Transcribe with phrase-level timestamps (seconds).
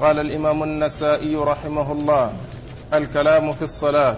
[0.00, 2.32] قال الإمام النسائي رحمه الله
[2.94, 4.16] الكلام في الصلاة.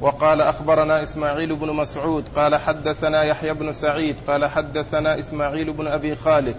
[0.00, 6.14] وقال أخبرنا إسماعيل بن مسعود قال حدثنا يحيى بن سعيد قال حدثنا إسماعيل بن أبي
[6.16, 6.54] خالد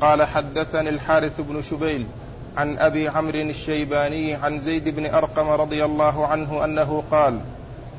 [0.00, 2.06] قال حدثني الحارث بن شبيل
[2.56, 7.40] عن أبي عمرو الشيباني عن زيد بن أرقم رضي الله عنه أنه قال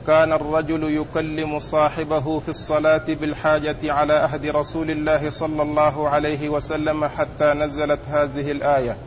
[0.07, 7.05] كان الرجل يكلم صاحبه في الصلاة بالحاجة على عهد رسول الله صلى الله عليه وسلم
[7.05, 8.97] حتى نزلت هذه الآية.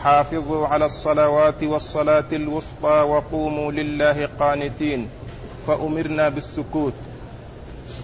[0.00, 5.08] حافظوا على الصلوات والصلاة الوسطى وقوموا لله قانتين.
[5.66, 6.92] فأمرنا بالسكوت.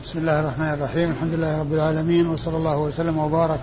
[0.04, 1.10] بسم الله الرحمن الرحيم.
[1.10, 3.60] الحمد لله رب العالمين وصلى الله وسلم وبارك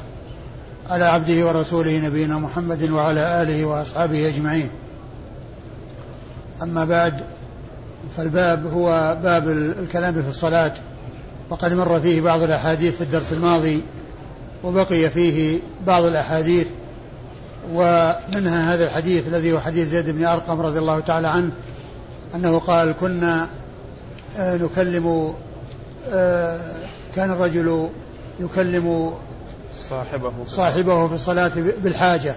[0.90, 4.70] على عبده ورسوله نبينا محمد وعلى آله وأصحابه أجمعين.
[6.62, 7.22] أما بعد
[8.18, 10.74] فالباب هو باب الكلام في الصلاة.
[11.50, 13.82] وقد مر فيه بعض الأحاديث في الدرس الماضي
[14.64, 16.68] وبقي فيه بعض الأحاديث
[17.74, 21.52] ومنها هذا الحديث الذي هو حديث زيد بن أرقم رضي الله تعالى عنه
[22.36, 23.50] أنه قال كنا
[24.38, 25.34] آه، نكلم
[26.10, 26.60] آه،
[27.16, 27.90] كان الرجل
[28.40, 29.14] يكلم
[29.76, 31.52] صاحبه صاحبه في الصلاة
[31.84, 32.36] بالحاجة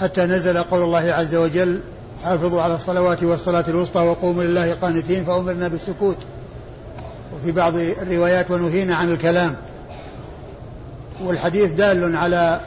[0.00, 1.80] حتى نزل قول الله عز وجل
[2.24, 6.16] حافظوا على الصلوات والصلاة الوسطى وقوموا لله قانتين فأمرنا بالسكوت.
[7.34, 9.56] وفي بعض الروايات ونهينا عن الكلام.
[11.24, 12.60] والحديث دال على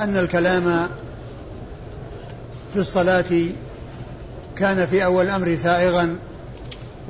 [0.00, 0.88] أن الكلام
[2.72, 3.24] في الصلاة
[4.56, 6.18] كان في أول الأمر سائغا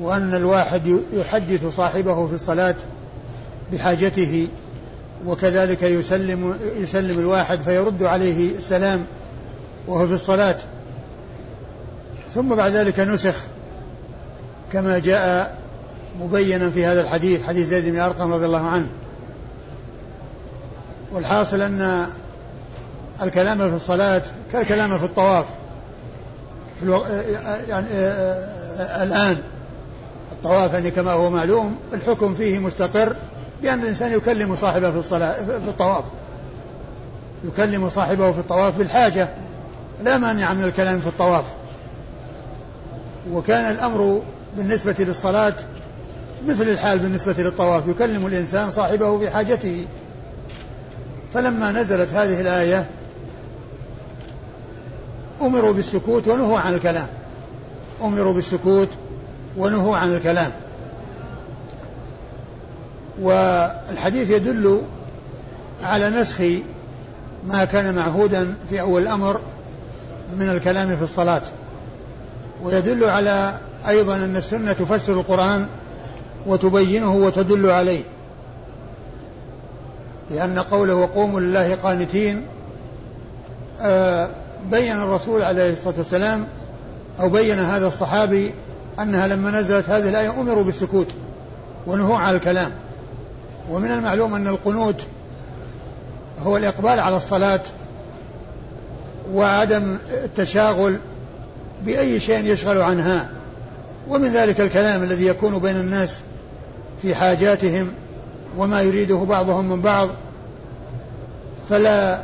[0.01, 2.75] وأن الواحد يحدث صاحبه في الصلاة
[3.73, 4.49] بحاجته
[5.27, 9.05] وكذلك يسلم يسلم الواحد فيرد عليه السلام
[9.87, 10.57] وهو في الصلاة.
[12.35, 13.35] ثم بعد ذلك نسخ
[14.73, 15.57] كما جاء
[16.21, 18.87] مبينا في هذا الحديث حديث زيد بن أرقم رضي الله عنه.
[21.13, 22.07] والحاصل أن
[23.23, 25.47] الكلام في الصلاة كالكلام في الطواف.
[26.79, 27.05] في ألو...
[27.69, 27.89] يعني
[29.03, 29.37] الآن.
[30.33, 33.17] الطواف يعني كما هو معلوم الحكم فيه مستقر
[33.63, 36.05] بأن الإنسان يكلم صاحبه في الصلاة في الطواف.
[37.45, 39.29] يكلم صاحبه في الطواف بالحاجة
[40.05, 41.45] لا مانع من الكلام في الطواف.
[43.33, 44.23] وكان الأمر
[44.57, 45.55] بالنسبة للصلاة
[46.47, 49.87] مثل الحال بالنسبة للطواف يكلم الإنسان صاحبه في حاجته.
[51.35, 52.87] فلما نزلت هذه الآية
[55.41, 57.07] أمروا بالسكوت ونهوا عن الكلام.
[58.03, 58.89] أمروا بالسكوت
[59.57, 60.51] ونهوا عن الكلام.
[63.21, 64.83] والحديث يدل
[65.83, 66.43] على نسخ
[67.47, 69.41] ما كان معهودا في أول الأمر
[70.39, 71.43] من الكلام في الصلاة.
[72.63, 73.55] ويدل على
[73.89, 75.67] أيضا أن السنة تفسر القرآن
[76.47, 78.03] وتبينه وتدل عليه.
[80.31, 82.47] لأن قوله وقوموا لله قانتين
[83.81, 84.31] آه،
[84.71, 86.47] بين الرسول عليه الصلاة والسلام
[87.21, 88.55] أو بين هذا الصحابي
[89.01, 91.07] أنها لما نزلت هذه الآية أمروا بالسكوت
[91.87, 92.71] ونهوا على الكلام.
[93.71, 95.03] ومن المعلوم أن القنوت
[96.43, 97.61] هو الإقبال على الصلاة
[99.33, 100.99] وعدم التشاغل
[101.85, 103.29] بأي شيء يشغل عنها.
[104.09, 106.21] ومن ذلك الكلام الذي يكون بين الناس
[107.03, 107.93] في حاجاتهم
[108.57, 110.09] وما يريده بعضهم من بعض.
[111.71, 112.21] فلا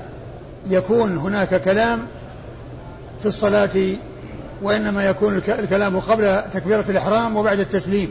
[0.70, 2.06] يكون هناك كلام
[3.20, 3.96] في الصلاة
[4.62, 8.10] وإنما يكون الكلام قبل تكبيرة الإحرام وبعد التسليم.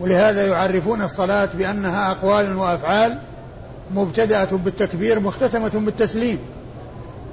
[0.00, 3.18] ولهذا يعرفون الصلاة بأنها أقوال وأفعال
[3.94, 6.38] مبتدأة بالتكبير مختتمة بالتسليم.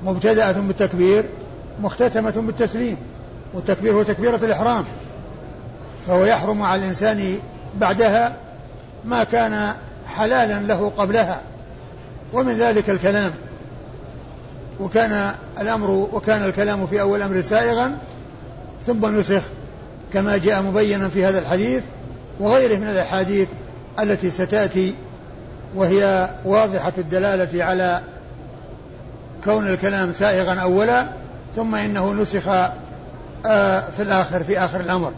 [0.03, 1.25] مبتدأة بالتكبير
[1.81, 2.97] مختتمة بالتسليم
[3.53, 4.85] والتكبير هو تكبيرة الإحرام.
[6.07, 7.39] فهو يحرم على الإنسان
[7.75, 8.35] بعدها
[9.05, 9.73] ما كان
[10.07, 11.41] حلالا له قبلها.
[12.33, 13.31] ومن ذلك الكلام.
[14.81, 17.97] وكان الأمر وكان الكلام في أول الأمر سائغا
[18.85, 19.41] ثم نسخ
[20.13, 21.83] كما جاء مبينا في هذا الحديث
[22.39, 23.47] وغيره من الأحاديث
[23.99, 24.93] التي ستأتي
[25.75, 28.01] وهي واضحة الدلالة على
[29.43, 31.07] كون الكلام سائغا أولا
[31.55, 32.47] ثم إنه نسخ
[33.45, 35.13] آه، في الآخر في آخر الأمر.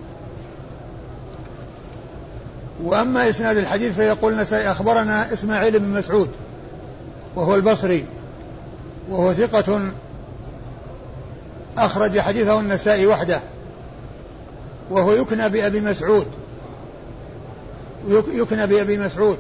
[2.84, 6.30] وأما إسناد الحديث فيقول النسائي أخبرنا إسماعيل بن مسعود
[7.36, 8.06] وهو البصري.
[9.10, 9.92] وهو ثقة
[11.78, 13.42] أخرج حديثه النسائي وحده
[14.90, 16.28] وهو يكنى بأبي مسعود
[18.08, 19.38] يكنى بأبي مسعود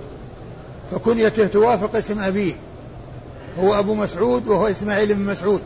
[0.92, 2.54] فكنيته توافق اسم أبيه
[3.60, 5.62] هو أبو مسعود وهو إسماعيل بن مسعود.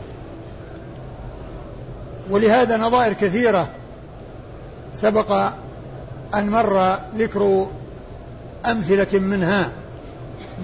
[2.30, 3.68] ولهذا نظائر كثيرة
[4.94, 5.32] سبق
[6.34, 7.66] أن مر ذكر
[8.66, 9.70] أمثلة منها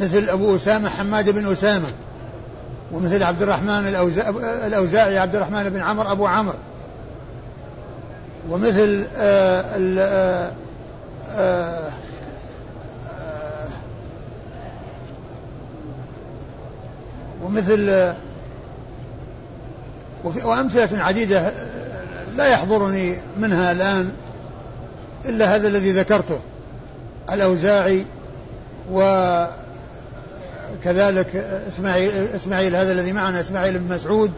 [0.01, 1.89] مثل أبو أسامة حماد بن أسامة
[2.94, 3.87] ومثل عبد الرحمن
[4.67, 6.58] الأوزاعي عبد الرحمن بن عمرو أبو عمرو
[8.50, 9.64] ومثل آآ
[9.99, 10.50] آآ
[11.31, 11.91] آآ
[17.43, 18.14] ومثل
[20.25, 21.52] وأمثلة عديدة
[22.37, 24.12] لا يحضرني منها الآن
[25.25, 26.41] إلا هذا الذي ذكرته
[27.32, 28.05] الأوزاعي
[30.81, 31.37] وكذلك
[31.69, 34.32] إسماعيل, إسماعيل هذا الذي معنا إسماعيل بن مسعود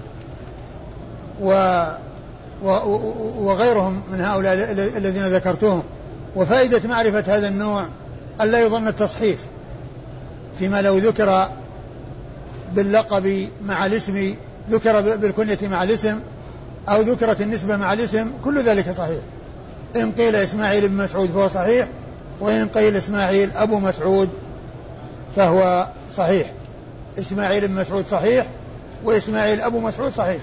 [1.43, 1.83] و
[3.39, 4.55] وغيرهم من هؤلاء
[4.97, 5.83] الذين ذكرتهم.
[6.37, 7.87] وفائدة معرفة هذا النوع
[8.41, 9.39] ألا يظن التصحيف
[10.59, 11.49] فيما لو ذكر
[12.75, 14.35] باللقب مع الاسم
[14.71, 16.21] ذكر بالكنية مع الاسم
[16.89, 19.21] أو ذكرت النسبة مع الاسم كل ذلك صحيح.
[19.97, 21.89] إن قيل إسماعيل بن مسعود فهو صحيح
[22.41, 24.29] وإن قيل إسماعيل أبو مسعود
[25.37, 25.87] فهو
[26.17, 26.53] صحيح.
[27.19, 28.49] إسماعيل بن مسعود صحيح
[29.05, 30.43] وإسماعيل أبو مسعود صحيح.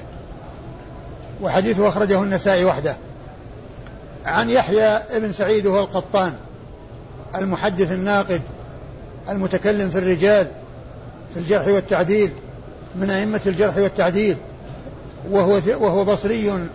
[1.42, 2.96] وحديثه أخرجه النسائي وحده.
[4.25, 6.34] عن يحيى ابن سعيد وهو القطان
[7.36, 8.42] المحدث الناقد
[9.30, 10.48] المتكلم في الرجال
[11.34, 12.31] في الجرح والتعديل
[12.96, 14.38] من أئمة الجرح والتعديل.
[15.31, 16.68] وهو وهو بصري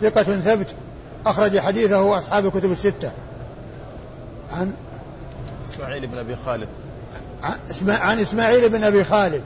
[0.00, 0.66] ثقة ثبت
[1.26, 3.12] أخرج حديثه أصحاب الكتب الستة.
[4.52, 4.72] عن
[5.68, 6.68] إسماعيل بن أبي خالد.
[7.88, 9.42] عن إسماعيل بن أبي خالد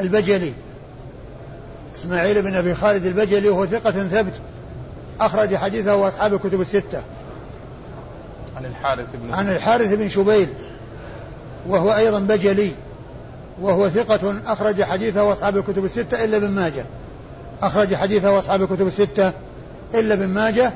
[0.00, 0.52] البجلي.
[1.96, 4.32] إسماعيل بن أبي خالد البجلي وهو ثقة ثبت
[5.20, 7.02] أخرج حديثه أصحاب الكتب الستة.
[8.56, 10.48] عن الحارث بن عن الحارث بن شبيل
[11.68, 12.72] وهو أيضا بجلي
[13.60, 16.84] وهو ثقة أخرج حديثه أصحاب الكتب الستة إلا ابن ماجه.
[17.62, 19.32] أخرج حديثه أصحاب الكتب الستة
[19.94, 20.72] إلا ابن ماجه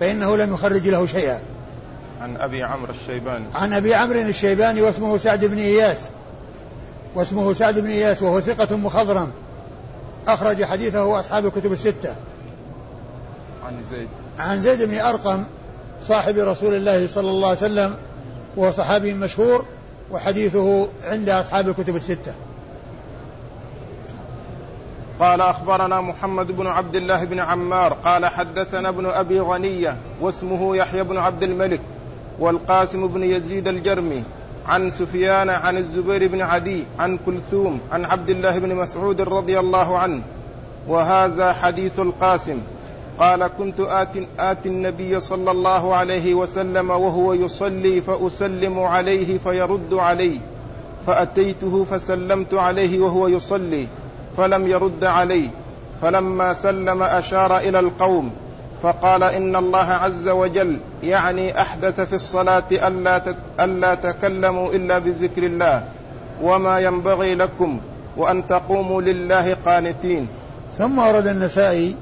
[0.00, 1.40] فإنه لم يخرج له شيئا.
[2.22, 3.44] عن أبي عمرو الشيباني.
[3.54, 6.08] عن أبي عمرو الشيباني واسمه سعد بن إياس.
[7.14, 9.30] واسمه سعد بن إياس وهو ثقة مخضرم.
[10.28, 12.16] أخرج حديثه أصحاب الكتب الستة.
[13.66, 14.08] عن زيد.
[14.38, 15.44] عن زيد بن أرقم
[16.00, 17.96] صاحب رسول الله صلى الله عليه وسلم
[18.56, 19.64] وهو صحابي مشهور
[20.10, 22.34] وحديثه عند أصحاب الكتب الستة.
[25.20, 31.04] قال أخبرنا محمد بن عبد الله بن عمار قال حدثنا ابن أبي غنية واسمه يحيى
[31.04, 31.80] بن عبد الملك
[32.38, 34.22] والقاسم بن يزيد الجرمي
[34.66, 39.98] عن سفيان عن الزبير بن عدي عن كلثوم عن عبد الله بن مسعود رضي الله
[39.98, 40.22] عنه.
[40.88, 42.58] وهذا حديث القاسم.
[43.18, 44.08] قال كنت آت,
[44.38, 50.40] آت النبي صلى الله عليه وسلم وهو يصلي فأسلم عليه فيرد علي
[51.06, 53.86] فأتيته فسلمت عليه وهو يصلي
[54.36, 55.50] فلم يرد علي
[56.02, 58.30] فلما سلم أشار إلى القوم
[58.82, 65.84] فقال إن الله عز وجل يعني أحدث في الصلاة ألا, ألا تكلموا إلا بذكر الله
[66.42, 67.80] وما ينبغي لكم
[68.16, 70.28] وأن تقوموا لله قانتين.
[70.78, 71.96] ثم ورد النسائي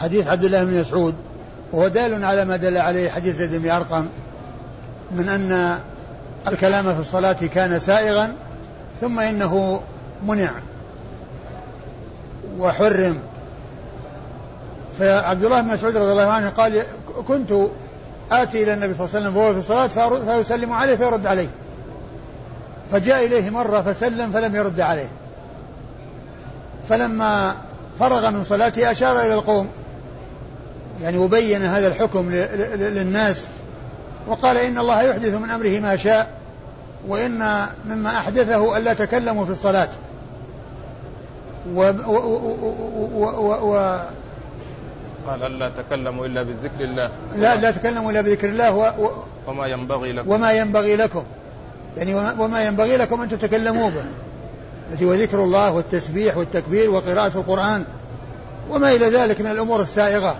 [0.00, 1.14] حديث عبد الله بن مسعود
[1.72, 4.06] وهو دال على ما دل عليه حديث زيد بن أرقم
[5.10, 5.78] من أن
[6.48, 8.32] الكلام في الصلاة كان سائغا
[9.00, 9.80] ثم إنه
[10.26, 10.50] منع
[12.58, 13.18] وحرم.
[14.98, 16.82] فعبد الله بن مسعود رضي الله عنه قال
[17.28, 17.52] كنت
[18.32, 21.48] آتي إلى النبي صلى الله عليه وسلم وهو في الصلاة فيسلم عليه فيرد عليه.
[22.92, 25.08] فجاء إليه مرة فسلم فلم يرد عليه.
[26.88, 27.54] فلما
[27.98, 29.68] فرغ من صلاته أشار إلى القوم.
[31.02, 32.30] يعني وبين هذا الحكم
[32.74, 33.46] للناس
[34.26, 36.30] وقال إن الله يحدث من أمره ما شاء
[37.08, 39.88] وإن مما أحدثه ألا تكلموا في الصلاة.
[41.74, 42.16] و, و,
[43.14, 43.98] و, و, و
[45.28, 47.10] قال ألا تكلموا إلا بذكر الله.
[47.36, 49.10] لا لا تكلموا إلا بذكر الله و و
[49.46, 50.30] وما ينبغي لكم.
[50.30, 51.24] وما ينبغي لكم.
[51.96, 54.04] يعني وما ينبغي لكم أن تتكلموا به.
[54.92, 57.84] التي هو ذكر الله والتسبيح والتكبير وقراءة القرآن
[58.70, 60.36] وما إلى ذلك من الأمور السائغة.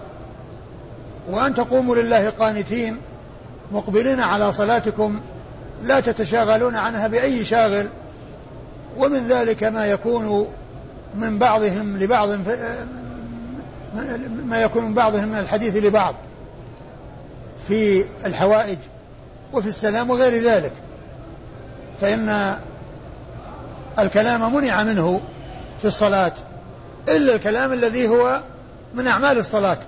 [1.31, 2.97] وأن تقوموا لله قانتين
[3.73, 5.21] مقبلين على صلاتكم
[5.83, 7.87] لا تتشاغلون عنها بأي شاغل.
[8.99, 10.49] ومن ذلك ما يكون
[11.15, 12.29] من بعضهم لبعض
[14.45, 16.15] ما يكون من بعضهم من الحديث لبعض
[17.69, 18.79] في الحوائج
[19.53, 20.73] وفي السلام وغير ذلك.
[22.01, 22.57] فإن
[23.99, 25.21] الكلام منع منه
[25.79, 26.33] في الصلاة
[27.09, 28.41] إلا الكلام الذي هو
[28.95, 29.79] من أعمال الصلاة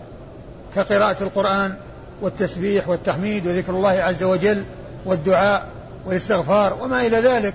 [0.77, 1.75] كقراءة القرآن
[2.23, 4.65] والتسبيح والتحميد وذكر الله عز وجل
[5.07, 5.67] والدعاء
[6.07, 7.55] والاستغفار وما إلى ذلك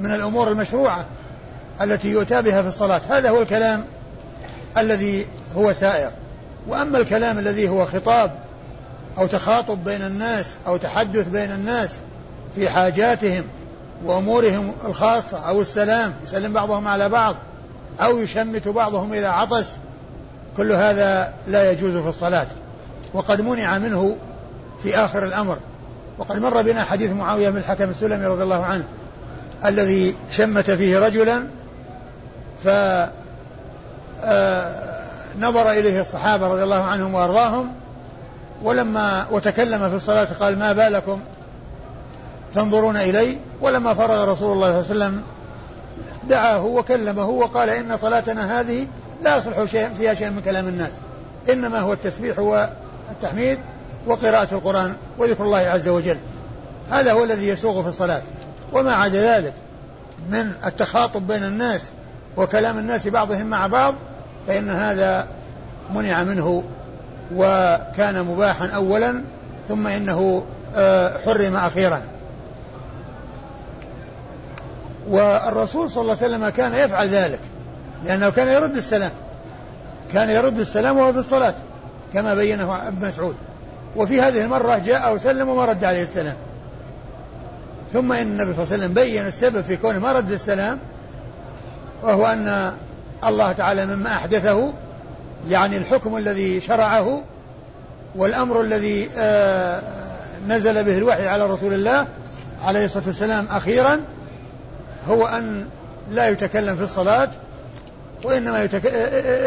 [0.00, 1.06] من الأمور المشروعة
[1.80, 3.00] التي يؤتى بها في الصلاة.
[3.08, 3.84] هذا هو الكلام
[4.78, 6.10] الذي هو سائر.
[6.68, 8.30] وأما الكلام الذي هو خطاب
[9.18, 11.96] أو تخاطب بين الناس أو تحدث بين الناس
[12.54, 13.44] في حاجاتهم
[14.04, 17.36] وأمورهم الخاصة أو السلام يسلم بعضهم على بعض
[18.00, 19.76] أو يشمت بعضهم إذا عطس
[20.56, 22.46] كل هذا لا يجوز في الصلاة.
[23.14, 24.16] وقد منع منه
[24.82, 25.58] في آخر الأمر.
[26.18, 28.84] وقد مر بنا حديث معاوية بن الحكم السلمي رضي الله عنه
[29.64, 31.46] الذي شمت فيه رجلا
[32.64, 32.68] ف
[34.24, 34.85] آه،
[35.38, 37.72] نظر إليه الصحابة رضي الله عنهم وأرضاهم
[38.62, 41.20] ولما وتكلم في الصلاة قال ما بالكم؟
[42.54, 43.38] تنظرون إلي.
[43.60, 45.22] ولما فرغ رسول الله صلى الله عليه وسلم
[46.28, 48.86] دعاه وكلمه وقال إن صلاتنا هذه
[49.22, 50.92] لا يصلح شيء فيها شيء من كلام الناس.
[51.52, 53.58] إنما هو التسبيح والتحميد
[54.06, 56.18] وقراءة القرآن وذكر الله عز وجل.
[56.90, 58.22] هذا هو الذي يسوغ في الصلاة.
[58.72, 59.54] وما عدا ذلك
[60.30, 61.90] من التخاطب بين الناس
[62.36, 63.94] وكلام الناس بعضهم مع بعض
[64.46, 65.26] فإن هذا
[65.94, 66.64] منع منه
[67.34, 69.22] وكان مباحا أولا
[69.68, 70.44] ثم إنه
[70.76, 72.02] آه، حرم أخيرا.
[75.08, 77.40] والرسول صلى الله عليه وسلم كان يفعل ذلك
[78.04, 79.10] لأنه كان يرد السلام.
[80.12, 81.54] كان يرد السلام وهو في الصلاة
[82.14, 83.36] كما بينه ابن مسعود.
[83.96, 86.36] وفي هذه المرة جاء وسلم وما رد عليه السلام.
[87.92, 90.78] ثم إن النبي صلى الله عليه وسلم بين السبب في كونه ما رد السلام
[92.02, 92.72] وهو أن
[93.24, 94.72] الله تعالى مما أحدثه
[95.48, 97.22] يعني الحكم الذي شرعه
[98.16, 99.82] والأمر الذي آه،
[100.48, 102.06] نزل به الوحي على رسول الله
[102.64, 104.00] عليه الصلاة والسلام أخيرا
[105.08, 105.68] هو أن
[106.10, 107.28] لا يتكلم في الصلاة
[108.24, 108.86] وإنما يتك...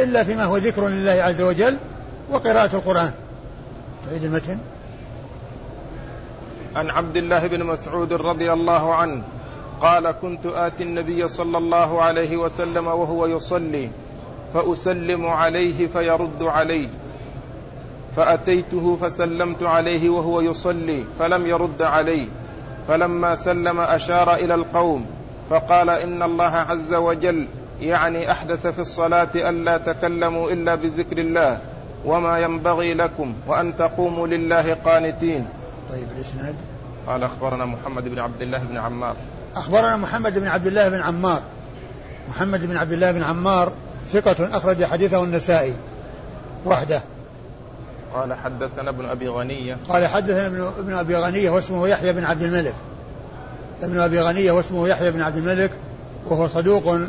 [0.03, 1.77] إلا فيما هو ذكر لله عز وجل
[2.31, 3.11] وقراءة القرآن.
[4.05, 4.57] تعيد المتن.
[6.75, 9.23] عن عبد الله بن مسعود رضي الله عنه
[9.81, 13.89] قال كنت آتي النبي صلى الله عليه وسلم وهو يصلي
[14.53, 16.89] فأسلم عليه فيرد علي
[18.15, 22.27] فأتيته فسلمت عليه وهو يصلي فلم يرد علي
[22.87, 25.05] فلما سلم أشار إلى القوم
[25.49, 27.47] فقال إن الله عز وجل
[27.81, 31.59] يعني أحدث في الصلاة ألا تكلموا إلا بذكر الله
[32.05, 35.47] وما ينبغي لكم وأن تقوموا لله قانتين.
[35.91, 36.55] طيب الإسناد؟
[37.07, 39.15] قال أخبرنا محمد بن عبد الله بن عمار.
[39.55, 41.41] أخبرنا محمد بن عبد الله بن عمار.
[42.29, 43.71] محمد بن عبد الله بن عمار
[44.13, 45.73] ثقة أخرج حديثه النسائي.
[46.65, 47.01] وحده.
[48.13, 49.77] قال حدثنا ابن أبي غنية.
[49.89, 52.75] قال حدثنا ابن, ابن أبي غنية واسمه يحيى بن عبد الملك.
[53.83, 55.71] ابن أبي غنية واسمه يحيى بن عبد الملك
[56.27, 56.99] وهو صدوق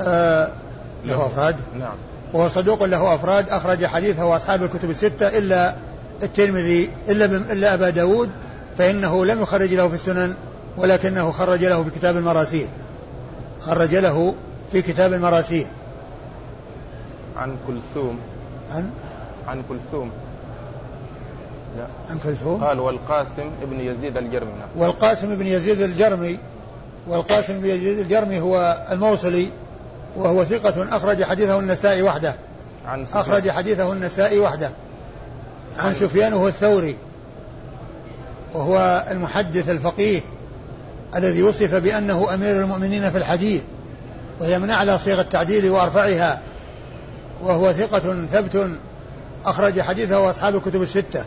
[0.00, 0.52] آه
[1.04, 1.56] له أفراد.
[1.78, 1.94] نعم.
[2.32, 5.74] وهو صدوق له أفراد أخرج حديثه وأصحاب الكتب الستة إلا
[6.22, 8.30] الترمذي إلا إلا أبا داود
[8.78, 10.34] فإنه لم يخرج له في السنن.
[10.80, 12.68] ولكنه خرج له في كتاب المراسيل.
[13.60, 14.34] خرج له
[14.72, 15.66] في كتاب المراسيل.
[17.36, 18.18] عن كلثوم.
[18.70, 18.90] عن؟
[19.48, 20.10] عن كلثوم.
[21.76, 21.86] لا.
[22.10, 24.50] عن كلثوم؟ قال والقاسم ابن يزيد الجرمي.
[24.50, 24.68] نعم.
[24.76, 26.38] والقاسم ابن يزيد الجرمي
[27.08, 29.48] والقاسم بن يزيد الجرمي هو الموصلي
[30.16, 32.34] وهو ثقة أخرج حديثه النسائي وحده.
[32.86, 34.70] عن أخرج حديثه النسائي وحده.
[35.78, 36.96] عن سفيان هو الثوري
[38.54, 40.20] وهو المحدث الفقيه.
[41.16, 43.62] الذي وصف بأنه أمير المؤمنين في الحديث
[44.40, 46.40] وهي من أعلى صيغ التعديل وأرفعها
[47.42, 48.70] وهو ثقة ثبت
[49.46, 51.24] أخرج حديثه أصحاب الكتب الستة.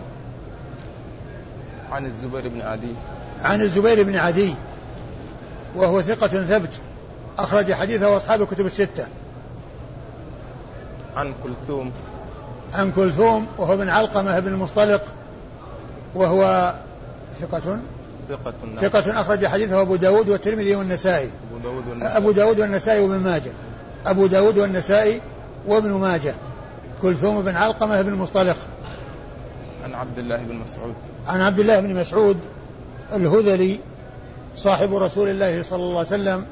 [1.91, 2.93] عن الزبير بن عدي.
[3.41, 4.55] عن الزبير بن عدي
[5.75, 6.71] وهو ثقة ثبت
[7.39, 9.07] أخرج حديثه أصحاب الكتب الستة.
[11.15, 11.91] عن كلثوم.
[12.73, 15.01] عن كلثوم وهو بن علقمة بن المصطلق
[16.15, 16.73] وهو
[17.41, 17.79] ثقة
[18.29, 18.53] ثقة.
[18.81, 21.29] ثقة أخرج حديثه أبو داود والترمذي والنسائي.
[21.51, 22.17] أبو داود والنسائي.
[22.17, 23.51] أبو داود والنسائي وابن ماجه.
[24.05, 25.21] أبو داود والنسائي
[25.67, 26.33] وابن ماجه.
[27.01, 28.57] كلثوم بن علقمة بن المصطلق
[29.83, 30.93] عن عبد الله بن مسعود.
[31.27, 32.37] عن عبد الله بن مسعود
[33.13, 33.79] الهذلي
[34.55, 36.45] صاحب رسول الله صلى الله عليه وسلم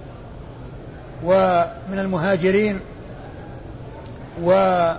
[1.24, 2.80] ومن المهاجرين
[4.42, 4.98] وهو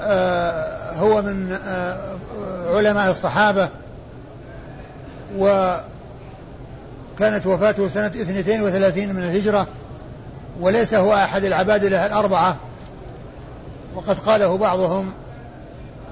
[0.00, 2.16] آه، من آه،
[2.66, 3.68] علماء الصحابة
[5.38, 5.86] وكانت
[7.46, 9.66] وفاته سنة 32 من الهجرة
[10.60, 12.56] وليس هو أحد العبادلة الأربعة.
[13.94, 15.12] وقد قاله بعضهم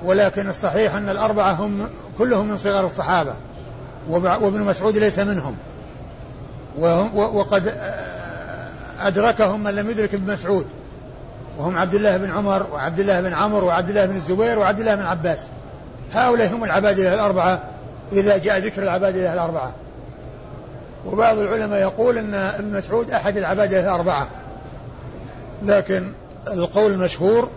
[0.04, 3.34] ولكن الصحيح أن الأربعة هم كلهم من صغار الصحابة
[4.08, 5.56] وابن مسعود ليس منهم.
[7.14, 7.74] وقد
[9.00, 10.66] أدركهم من لم يدرك ابن مسعود.
[11.58, 14.94] وهم عبد الله بن عمر وعبد الله بن عمرو وعبد الله بن الزبير وعبد الله
[14.94, 15.38] بن عباس.
[16.12, 17.62] هؤلاء هم العبادلة الأربعة.
[18.12, 19.72] إذا جاء ذكر العبادلة الأربعة.
[21.06, 24.28] وبعض العلماء يقول أن ابن مسعود أحد العبادلة الأربعة.
[25.62, 26.12] لكن
[26.48, 27.48] القول المشهور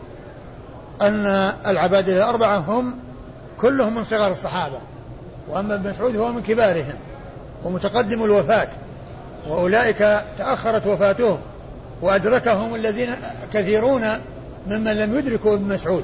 [1.01, 1.25] أن
[1.67, 2.95] العبادلة الأربعة هم
[3.61, 4.77] كلهم من صغار الصحابة.
[5.49, 6.95] وأما ابن مسعود هو من كبارهم
[7.63, 8.67] ومتقدم الوفاة.
[9.49, 11.37] وأولئك تأخرت وفاتهم
[12.01, 13.15] وأدركهم الذين
[13.53, 14.01] كثيرون
[14.67, 16.03] ممن لم يدركوا ابن مسعود.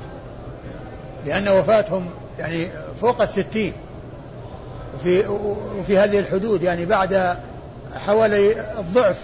[1.25, 2.05] لأن وفاتهم
[2.39, 2.67] يعني
[3.01, 3.73] فوق الستين.
[4.95, 5.27] وفي,
[5.79, 7.37] وفي هذه الحدود يعني بعد
[7.95, 9.17] حوالي الضعف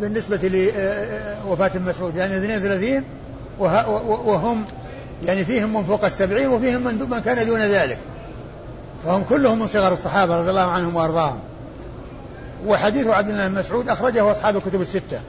[0.00, 0.36] بالنسبة
[1.46, 2.16] لوفاة مسعود.
[2.16, 3.04] يعني 32
[3.58, 4.64] وهم
[5.26, 7.98] يعني فيهم من فوق السبعين وفيهم من كان دون ذلك.
[9.04, 11.38] فهم كلهم من صغار الصحابة رضي الله عنهم وأرضاهم.
[12.66, 15.20] وحديث عبد الله بن مسعود أخرجه أصحاب الكتب الستة.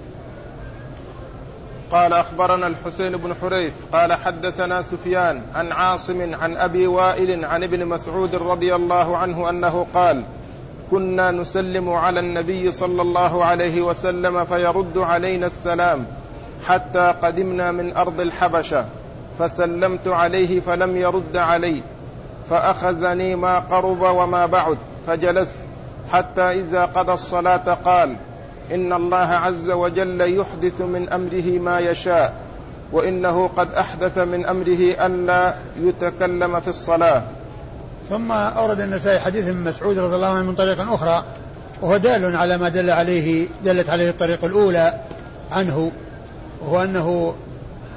[1.91, 7.85] قال أخبرنا الحسين بن حريث قال حدثنا سفيان عن عاصم عن أبي وائل عن ابن
[7.85, 10.23] مسعود رضي الله عنه أنه قال
[10.91, 16.05] كنا نسلم على النبي صلى الله عليه وسلم فيرد علينا السلام
[16.67, 18.85] حتى قدمنا من أرض الحبشة
[19.39, 21.81] فسلمت عليه فلم يرد علي
[22.49, 24.77] فأخذني ما قرب وما بعد
[25.07, 25.55] فجلست
[26.11, 28.15] حتى إذا قضى الصلاة قال
[28.71, 32.33] إن الله عز وجل يحدث من أمره ما يشاء
[32.91, 37.23] وإنه قد أحدث من أمره ألا يتكلم في الصلاة.
[38.09, 41.23] ثم أورد النسائي حديث من مسعود رضي الله عنه من طريق أخرى
[41.81, 44.93] وهو دال على ما دل عليه دلت عليه الطريق الأولى
[45.51, 45.91] عنه
[46.61, 47.35] وهو أنه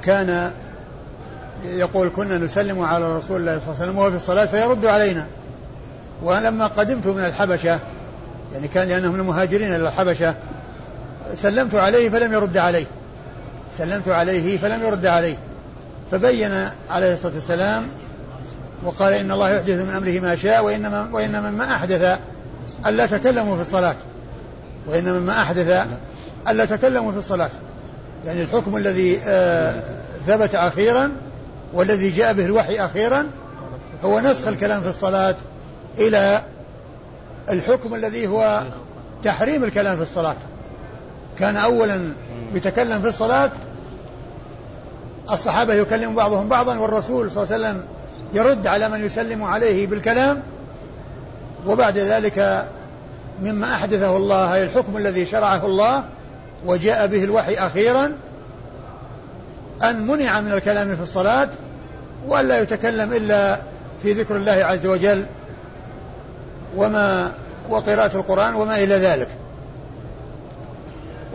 [0.03, 0.51] كان
[1.65, 5.27] يقول كنا نسلم على رسول الله صلى الله عليه وسلم وهو في الصلاة فيرد علينا.
[6.23, 7.79] ولما قدمت من الحبشة
[8.53, 10.35] يعني كان لأنه من المهاجرين إلى الحبشة
[11.35, 12.85] سلمت عليه فلم يرد علي
[13.77, 15.37] سلمت عليه فلم يرد علي
[16.11, 17.87] فبين عليه الصلاة والسلام
[18.83, 22.19] وقال إن الله يحدث من أمره ما شاء وإنما وإن مما أحدث
[22.85, 23.95] ألا تكلموا في الصلاة.
[24.87, 25.87] وإن مما أحدث
[26.47, 27.49] ألا تكلموا في الصلاة.
[28.25, 29.83] يعني الحكم الذي آه
[30.27, 31.11] ثبت أخيرا
[31.73, 33.27] والذي جاء به الوحي أخيرا
[34.03, 35.35] هو نسخ الكلام في الصلاة
[35.97, 36.41] إلى
[37.49, 38.63] الحكم الذي هو
[39.23, 40.35] تحريم الكلام في الصلاة.
[41.39, 42.13] كان أولا
[42.53, 43.51] يتكلم في الصلاة
[45.31, 47.83] الصحابة يكلم بعضهم بعضا والرسول صلى الله عليه وسلم
[48.33, 50.41] يرد على من يسلم عليه بالكلام.
[51.67, 52.65] وبعد ذلك
[53.43, 56.03] مما أحدثه الله أي الحكم الذي شرعه الله
[56.65, 58.11] وجاء به الوحي أخيرا
[59.83, 61.49] أن منع من الكلام في الصلاة
[62.27, 63.57] وألا يتكلم إلا
[64.03, 65.25] في ذكر الله عز وجل
[66.75, 67.31] وما
[67.69, 69.27] وقراءة القرآن وما إلى ذلك.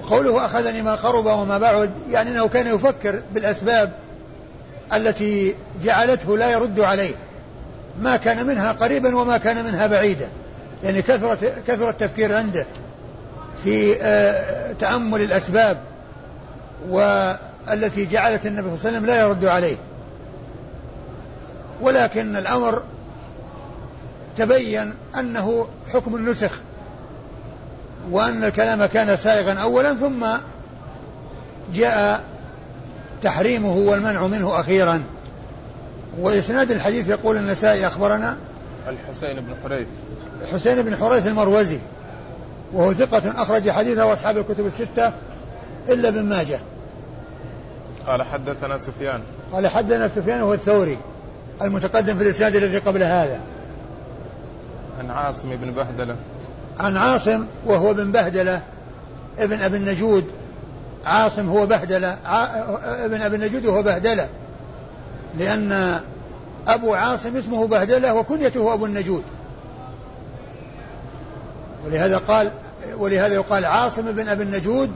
[0.07, 3.93] وقوله أخذني ما قرب وما بعد يعني أنه كان يفكر بالأسباب
[4.93, 7.15] التي جعلته لا يرد عليه.
[8.01, 10.29] ما كان منها قريبا وما كان منها بعيدا.
[10.85, 12.67] يعني كثرة كثر التفكير عنده
[13.65, 15.79] في آه، تأمل الأسباب
[16.89, 19.77] والتي جعلت النبي صلى الله عليه وسلم لا يرد عليه.
[21.81, 22.83] ولكن الأمر
[24.37, 26.61] تبين أنه حكم النسخ.
[28.11, 30.27] وأن الكلام كان سائغا أولا ثم
[31.75, 32.25] جاء
[33.23, 35.03] تحريمه والمنع منه أخيرا.
[36.21, 38.37] وإسناد الحديث يقول النسائي أخبرنا
[38.89, 39.89] الحسين بن حريث.
[40.43, 41.79] الحسين بن حريث المروزي
[42.73, 45.13] وهو ثقة أخرج حديثه أصحاب الكتب الستة
[45.89, 46.59] إلا ابن ماجه.
[48.07, 49.21] قال حدثنا سفيان.
[49.53, 50.99] قال حدثنا سفيان هو الثوري
[51.63, 53.41] المتقدم في الإسناد الذي قبل هذا.
[55.01, 56.17] عن عاصم بن بهدلة.
[56.81, 58.63] عن عاصم وهو بن بهدلة
[59.39, 60.25] ابن أبي النجود.
[61.05, 62.19] عاصم هو بهدلة
[63.05, 64.29] ابن أبي النجود وهو بهدلة
[65.39, 66.01] لأن
[66.69, 69.23] أبو عاصم اسمه بهدلة وكنيته أبو النجود.
[71.85, 72.53] ولهذا قال
[72.99, 74.91] ولهذا يقال عاصم بن أبي النجود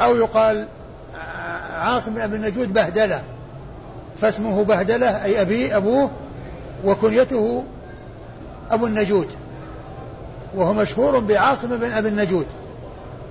[0.00, 0.66] أو يقال
[1.74, 3.22] عاصم بن أبي النجود بهدلة.
[4.20, 6.10] فاسمه بهدلة أي أبي أبوه
[6.84, 7.64] وكنيته
[8.70, 9.28] أبو النجود.
[10.56, 12.46] وهو مشهور بعاصم بن أبي النجود.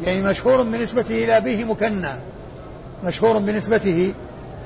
[0.05, 2.09] يعني مشهور بنسبته إلى أبيه مكنى.
[3.03, 4.13] مشهور بنسبته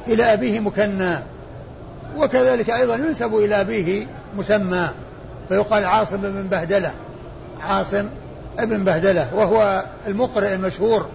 [0.08, 1.16] إلى أبيه مكنى.
[2.18, 4.90] وكذلك أيضا ينسب إلى أبيه مسمى.
[5.50, 6.92] فيقال عاصم بن بهدلة.
[7.60, 8.10] عاصم
[8.60, 9.28] ابن بهدلة.
[9.36, 11.06] وهو المقرئ المشهور.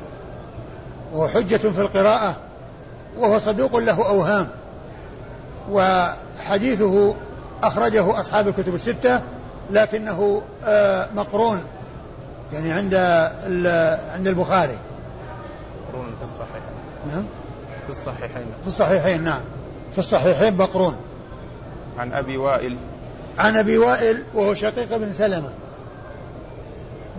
[1.12, 2.36] وهو حجة في القراءة.
[3.18, 4.48] وهو صدوق له أوهام.
[5.70, 7.14] وحديثه
[7.62, 9.20] أخرجه أصحاب الكتب الستة.
[9.70, 11.62] لكنه آه، مقرون
[12.52, 12.94] يعني عند
[14.14, 14.78] عند البخاري.
[15.88, 16.62] مقرون في الصحيحين.
[17.12, 17.24] نعم.
[17.84, 18.46] في الصحيحين.
[18.62, 19.40] في الصحيحين نعم.
[19.92, 20.96] في الصحيحين مقرون.
[21.98, 22.76] عن أبي وائل.
[23.38, 25.50] عن أبي وائل وهو شقيق بن سلمة.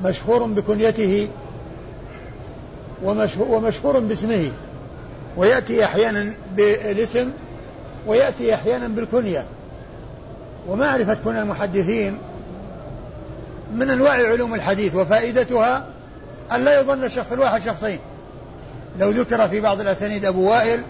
[0.04, 1.28] مشهور بكنيته
[3.04, 4.52] ومشهور, ومشهور باسمه.
[5.38, 7.32] ويأتي أحيانا بالاسم
[8.08, 9.46] ويأتي أحيانا بالكنية.
[10.68, 12.18] ومعرفة كنى المحدثين
[13.74, 15.86] من أنواع علوم الحديث وفائدتها
[16.52, 18.00] أن لا يظن الشخص الواحد شخصين.
[19.00, 20.82] لو ذكر في بعض الأسانيد أبو وائل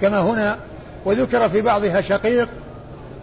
[0.00, 0.58] كما هنا
[1.04, 2.48] وذكر في بعضها شقيق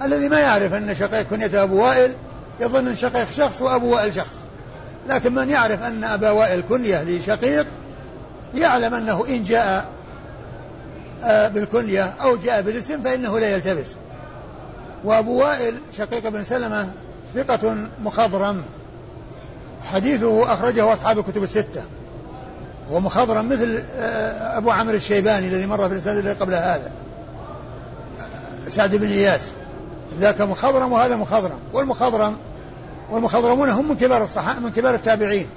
[0.02, 2.13] الذي ما يعرف أن شقيق كنيته أبو وائل
[2.60, 4.36] يظن أن شقيق شخص وأبو وائل شخص.
[5.10, 7.65] لكن من يعرف أن أبا وائل كنية لشقيق
[8.56, 9.86] يعلم أنه إن جاء
[11.24, 13.88] آه، بالكنية أو جاء بالاسم فإنه لا يلتبس.
[15.04, 16.88] وأبو وائل شقيق بن سلمة
[17.36, 18.63] ثقة مخضرم.
[19.93, 21.84] حديثه أخرجه أصحاب الكتب الستة.
[22.91, 26.91] ومخضرم مثل آه، أبو عمرو الشيباني الذي مر في الإسناد الذي قبل هذا.
[28.67, 29.52] سعد بن إياس.
[30.19, 31.60] ذاك مخضرم وهذا مخضرم.
[31.73, 32.38] والمخضرم
[33.10, 35.47] والمخضرمون هم من كبار الصحابة من كبار التابعين.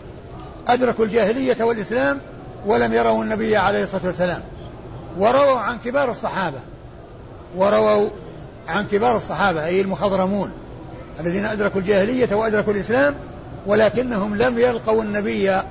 [0.68, 2.18] أدركوا الجاهلية والإسلام
[2.66, 4.42] ولم يروا النبي عليه الصلاة والسلام.
[5.18, 6.58] ورووا عن كبار الصحابة.
[7.56, 8.08] ورووا
[8.68, 10.50] عن كبار الصحابة أي المخضرمون
[11.20, 13.14] الذين أدركوا الجاهلية وأدركوا الإسلام
[13.66, 15.62] ولكنهم لم يلقوا النبي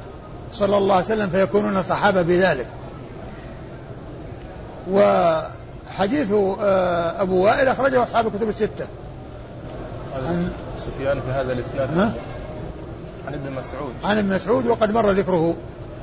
[0.52, 2.68] صلى الله عليه وسلم فيكونون صحابة بذلك.
[4.92, 8.88] وحديث آه، أبو وائل أخرجه أصحاب الكتب الستة.
[10.16, 12.14] عن سفيان في هذا الإسناد.
[13.28, 13.94] عن ابن مسعود.
[14.04, 15.56] عن ابن مسعود وقد مر ذكره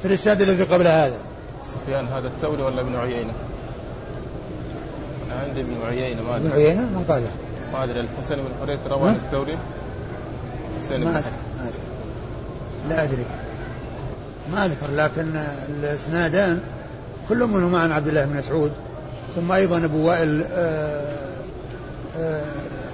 [0.03, 1.19] في الإسناد الذي قبل هذا.
[1.67, 3.33] سفيان هذا الثوري ولا ابن عيينة؟
[5.27, 6.49] أنا عندي ابن عيينة ما أدري.
[6.49, 7.23] ابن عيينة؟ من قال
[7.73, 9.59] ما أدري الحسين بن حريث روى عن الثوري؟
[10.81, 11.31] حسين ما أدري.
[12.89, 13.25] لا أدري.
[14.53, 15.37] ما أذكر لكن
[15.69, 16.61] الإسنادان
[17.29, 18.73] كل منهما عن عبد الله بن مسعود
[19.37, 21.17] ثم أيضا أبو وائل آه،
[22.17, 22.43] آه،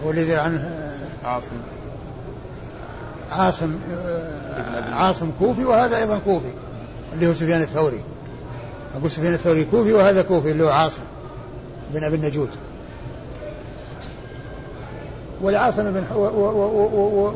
[0.04, 1.56] والذي عنه آه، عاصم.
[3.30, 3.78] عاصم
[4.92, 6.52] عاصم كوفي وهذا أيضا كوفي
[7.12, 8.00] اللي هو سفيان الثوري.
[8.96, 11.02] أقول سفيان الثوري كوفي وهذا كوفي اللي هو عاصم
[11.94, 12.50] بن أبي النجود.
[15.42, 16.04] والعاصم بن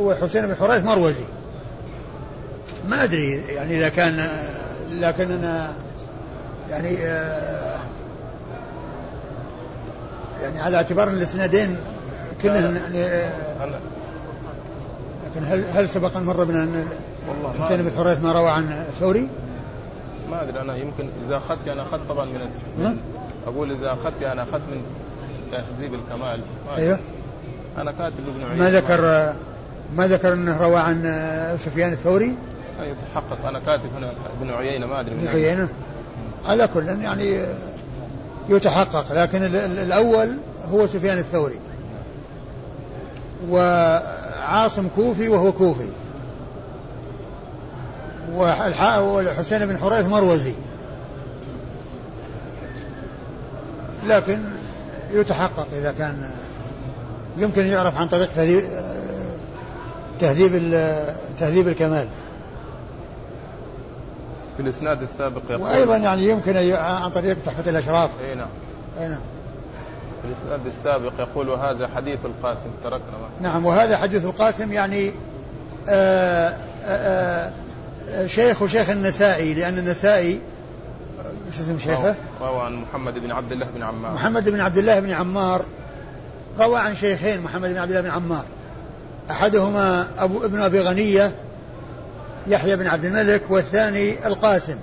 [0.01, 1.25] وحسين بن حريث مروزي.
[2.89, 4.29] ما أدري يعني إذا كان
[4.91, 5.73] لكن أنا
[6.71, 7.79] يعني آه،
[10.43, 11.77] يعني على اعتبار الإسنادين
[12.43, 13.31] كلهن يعني آه،
[15.27, 16.87] لكن هل هل سبق أن مر بنا أن
[17.61, 19.29] حسين بن حريث ما روى عن ثوري؟
[20.31, 22.99] ما أدري أنا يمكن إذا أخذت أنا أخذت طبعا من.
[23.47, 24.83] أقول إذا أخذت أنا أخذت من
[25.51, 26.41] تهذيب الكمال.
[26.77, 26.99] أيوه.
[27.79, 28.65] أنا كاتب ابن عيينة.
[28.65, 29.33] ما ذكر
[29.97, 31.03] ما ذكر أنه روى عن
[31.59, 32.35] سفيان الثوري؟
[32.81, 35.69] يتحقق أنا كاتب هنا ابن عيينة ما أدري ابن عيينة؟
[36.47, 37.41] على كل يعني
[38.49, 40.39] يتحقق لكن الأول
[40.71, 41.59] هو سفيان الثوري.
[43.51, 45.89] وعاصم كوفي وهو كوفي.
[48.99, 50.55] والحسين بن حريث مروزي.
[54.07, 54.41] لكن
[55.13, 56.31] يتحقق إذا كان
[57.37, 58.63] يمكن يعرف عن طريق تهذيب
[60.19, 60.53] تهذيب
[61.39, 62.09] تهذيب الكمال.
[64.57, 68.11] في الإسناد السابق يقول وأيضا يعني يمكن عن طريق تحفة الأشراف.
[68.21, 68.49] إي نعم.
[69.01, 69.21] إي نعم.
[70.23, 73.29] في الإسناد السابق يقول وهذا حديث القاسم تركنا.
[73.41, 75.13] نعم وهذا حديث القاسم يعني
[75.89, 77.53] آآ آه، آآ آه،
[78.11, 80.41] آه، شيخ وشيخ النسائي لأن النسائي
[81.47, 84.15] إيش اسم شيخه؟ روى عن محمد بن عبد الله بن عمار.
[84.15, 85.63] محمد بن عبد الله بن عمار.
[86.59, 88.45] روى عن شيخين محمد بن عبد الله بن عمار.
[89.31, 91.33] أحدهما ابو ابن أبي غنية
[92.47, 94.77] يحيى بن عبد الملك والثاني القاسم.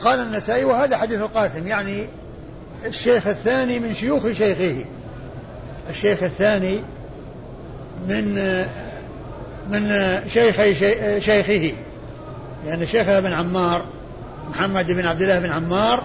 [0.00, 2.06] قال النسائي وهذا حديث القاسم يعني
[2.84, 4.84] الشيخ الثاني من شيوخ شيخه.
[5.90, 6.80] الشيخ الثاني
[8.08, 8.34] من
[9.70, 9.90] من
[10.28, 10.74] شيخي
[11.20, 11.74] شيخه.
[12.66, 13.82] يعني شيخ ابن عمار
[14.50, 16.02] محمد بن عبد الله بن عمار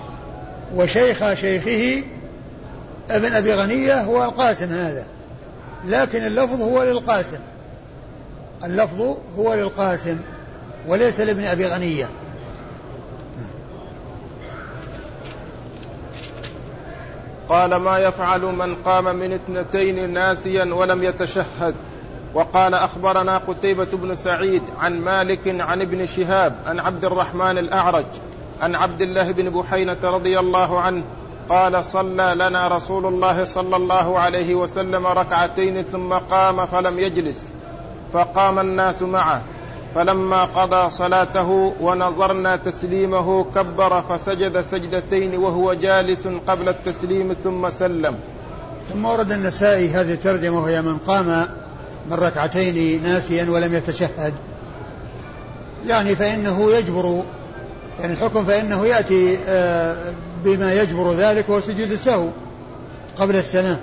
[0.75, 2.03] وشيخ شيخه
[3.09, 5.05] ابن أبي غنية هو القاسم هذا.
[5.85, 7.39] لكن اللفظ هو للقاسم.
[8.63, 10.17] اللفظ هو للقاسم
[10.87, 12.09] وليس لابن أبي غنية.
[17.49, 21.75] قال ما يفعل من قام من اثنتين ناسيا ولم يتشهد.
[22.33, 28.05] وقال أخبرنا قتيبة بن سعيد عن مالك عن ابن شهاب عن عبد الرحمن الأعرج
[28.61, 31.03] عن عبد الله بن بحينة رضي الله عنه
[31.49, 37.43] قال صلى لنا رسول الله صلى الله عليه وسلم ركعتين ثم قام فلم يجلس
[38.13, 39.41] فقام الناس معه.
[39.95, 48.15] فلما قضى صلاته ونظرنا تسليمه كبر فسجد سجدتين وهو جالس قبل التسليم ثم سلم.
[48.93, 51.47] ثم ورد النسائي هذه الترجمة وهي من قام
[52.09, 54.33] من ركعتين ناسيا ولم يتشهد.
[55.87, 57.23] يعني فإنه يجبر
[57.99, 62.29] يعني الحكم فإنه يأتي آه، بما يجبر ذلك وهو سجود السهو
[63.17, 63.77] قبل السلام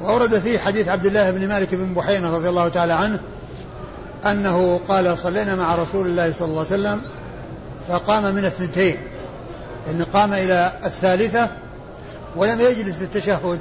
[0.00, 3.20] وأورد فيه حديث عبد الله بن مالك بن بحينة رضي الله تعالى عنه
[4.26, 7.02] أنه قال صلينا مع رسول الله صلى الله عليه وسلم
[7.88, 8.96] فقام من الثنتين.
[9.90, 11.48] أن قام إلى الثالثة
[12.36, 13.58] ولم يجلس التشهد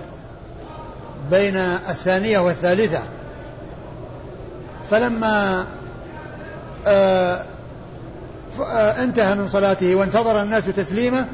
[1.32, 3.00] بين الثانية والثالثة.
[4.92, 5.66] فلما
[6.88, 7.44] آه،
[8.60, 11.26] آه، انتهى من صلاته وانتظر الناس تسليمه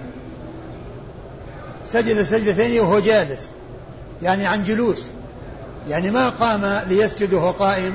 [1.92, 3.50] سجد سجدتين وهو جالس.
[4.22, 5.06] يعني عن جلوس.
[5.90, 7.94] يعني ما قام ليسجد وهو قائم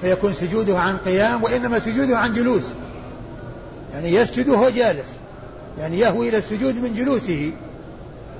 [0.00, 2.74] فيكون سجوده عن قيام وإنما سجوده عن جلوس.
[3.94, 5.06] يعني يسجد وهو جالس.
[5.78, 7.52] يعني يهوي إلى السجود من جلوسه.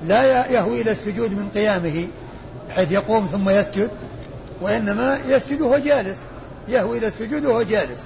[0.03, 2.07] لا يهوي إلى السجود من قيامه
[2.69, 3.91] حيث يقوم ثم يسجد.
[4.61, 6.17] وإنما يسجد وهو جالس.
[6.67, 7.99] يهوي إلى السجود وهو جالس.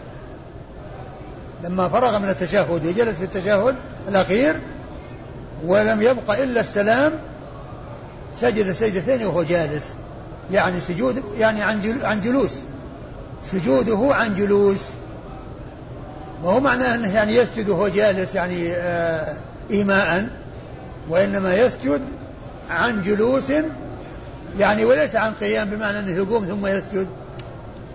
[1.63, 3.75] لما فرغ من التشهد وجلس في التشهد
[4.07, 4.59] الأخير
[5.65, 7.11] ولم يبق إلا السلام.
[8.35, 9.93] سجد سجدتين وهو جالس.
[10.51, 12.51] يعني سجود يعني عن عن جلوس.
[13.51, 14.81] سجوده عن جلوس.
[16.43, 19.35] ما هو معناه إنه يعني يسجد وهو جالس يعني آه
[19.71, 20.29] ايماء.
[21.09, 22.01] وإنما يسجد
[22.69, 23.51] عن جلوس
[24.59, 27.07] يعني وليس عن قيام بمعنى إنه يقوم ثم يسجد.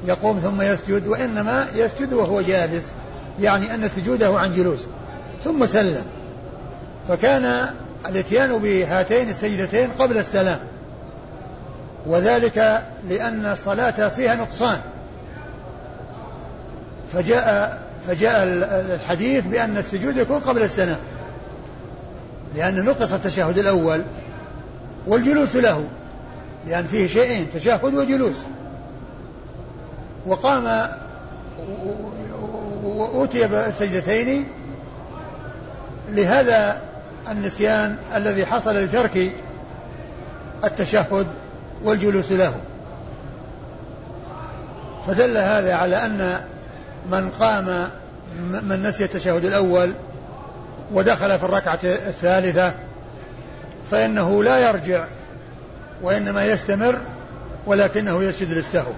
[0.07, 2.93] يقوم ثم يسجد وإنما يسجد وهو جالس.
[3.41, 4.81] يعني أن سجوده عن جلوس.
[5.45, 6.05] ثم سلم.
[7.09, 7.71] فكان
[8.09, 10.59] الاتيان بهاتين السجدتين قبل السلام.
[12.07, 14.79] وذلك لأن الصلاة فيها نقصان.
[17.13, 18.43] فجاء فجاء
[18.95, 20.99] الحديث بأن السجود يكون قبل السلام.
[22.55, 24.03] لأن نقص التشهد الأول
[25.07, 25.89] والجلوس له.
[26.67, 28.37] لأن فيه شيئين تشهد وجلوس.
[30.27, 30.89] وقام
[32.85, 34.47] وأتي بالسجدتين.
[36.09, 36.81] لهذا
[37.31, 39.33] النسيان الذي حصل لترك
[40.65, 41.27] التشهد
[41.85, 42.55] والجلوس له.
[45.07, 46.41] فدل هذا على أن
[47.11, 47.89] من قام
[48.63, 49.95] من نسي التشهد الأول
[50.93, 52.75] ودخل في الركعة الثالثة
[53.91, 55.05] فإنه لا يرجع
[56.03, 57.01] وإنما يستمر
[57.67, 58.93] ولكنه يسجد للسهو.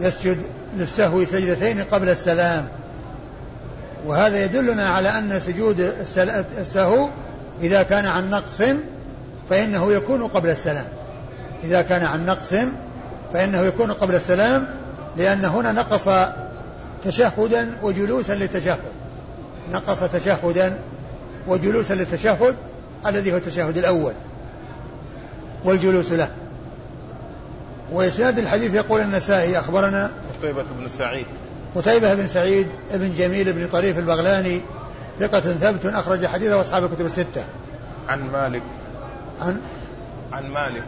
[0.00, 0.38] يسجد
[0.76, 2.68] للسهو سجدتين قبل السلام.
[4.06, 5.80] وهذا يدلنا على أن سجود
[6.58, 7.08] السهو
[7.60, 8.62] إذا كان عن نقص
[9.50, 10.86] فإنه يكون قبل السلام.
[11.64, 12.54] إذا كان عن نقص
[13.32, 14.68] فإنه يكون قبل السلام
[15.16, 16.08] لأن هنا نقص
[17.04, 18.78] تشهدا وجلوسا للتشهد.
[19.72, 20.78] نقص تشهدا
[21.48, 22.56] وجلوسا للتشهد
[23.06, 24.12] الذي هو التشهد الأول
[25.64, 26.28] والجلوس له.
[27.92, 31.26] وإسناد الحديث يقول النسائي أخبرنا قتيبة بن سعيد.
[31.74, 34.60] قتيبة بن سعيد بن جميل بن طريف البغلاني
[35.20, 37.44] ثقة ثبت أخرج حديثه أصحاب الكتب الستة.
[38.08, 38.62] عن مالك.
[39.40, 39.60] عن؟
[40.32, 40.84] عن مالك.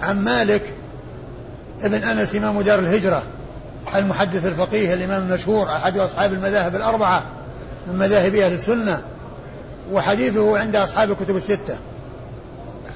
[0.00, 0.74] عن مالك
[1.82, 3.22] ابن أنس إمام دار الهجرة
[3.94, 7.22] المحدث الفقيه الإمام المشهور أحد أصحاب المذاهب الأربعة
[7.86, 9.02] من مذاهب أهل السنة
[9.92, 11.78] وحديثه عند أصحاب الكتب الستة.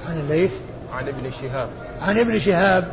[0.09, 0.51] عن الليث.
[0.93, 1.69] عن ابن شهاب.
[2.01, 2.87] عن ابن شهاب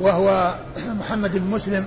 [0.00, 0.54] وهو
[0.86, 1.86] محمد بن مسلم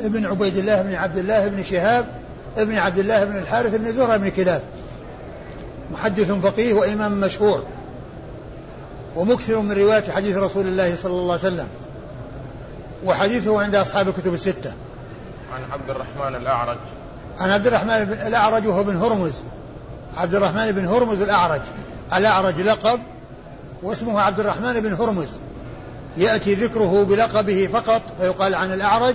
[0.00, 2.06] ابن عبيد الله بن عبد الله بن شهاب
[2.56, 4.62] ابن عبد الله بن الحارث بن زهرة بن كلاب.
[5.92, 7.64] محدث فقيه وإمام مشهور.
[9.16, 11.68] ومكثر من رواية حديث رسول الله صلى الله عليه وسلم.
[13.04, 14.72] وحديثه عند أصحاب الكتب الستة.
[15.54, 16.76] عن عبد الرحمن الأعرج.
[17.38, 19.34] عن عبد الرحمن بن الأعرج وهو بن هرمز.
[20.16, 21.60] عبد الرحمن بن هرمز الأعرج.
[22.14, 23.00] الأعرج لقب
[23.82, 25.36] واسمه عبد الرحمن بن هرمز.
[26.16, 29.14] يأتي ذكره بلقبه فقط فيقال عن الأعرج.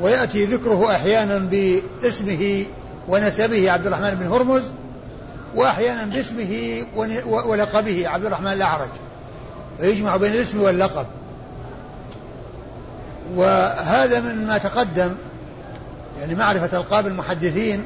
[0.00, 2.64] ويأتي ذكره أحيانا باسمه
[3.08, 4.62] ونسبه عبد الرحمن بن هرمز
[5.54, 6.82] وأحيانا باسمه
[7.26, 8.88] ولقبه عبد الرحمن الأعرج.
[9.80, 11.06] ويجمع بين الاسم واللقب.
[13.36, 15.14] وهذا مما تقدم
[16.20, 17.84] يعني معرفة ألقاب المحدثين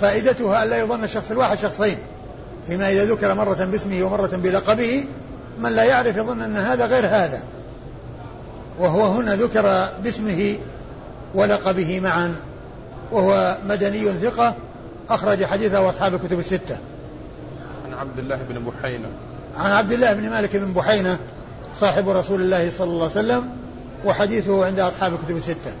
[0.00, 1.98] فائدتها ألا يظن الشخص الواحد شخصين.
[2.66, 5.04] فيما إذا ذكر مرة باسمه ومرة بلقبه
[5.58, 7.42] من لا يعرف يظن أن هذا غير هذا.
[8.78, 10.56] وهو هنا ذكر باسمه
[11.34, 12.34] ولقبه معا
[13.12, 14.54] وهو مدني ثقة
[15.10, 16.78] أخرج حديثه أصحاب الكتب الستة.
[17.86, 19.08] عن عبد الله بن بحينة.
[19.56, 21.18] عن عبد الله بن مالك بن بحينة
[21.74, 23.48] صاحب رسول الله صلى الله عليه وسلم
[24.04, 25.72] وحديثه عند أصحاب الكتب الستة.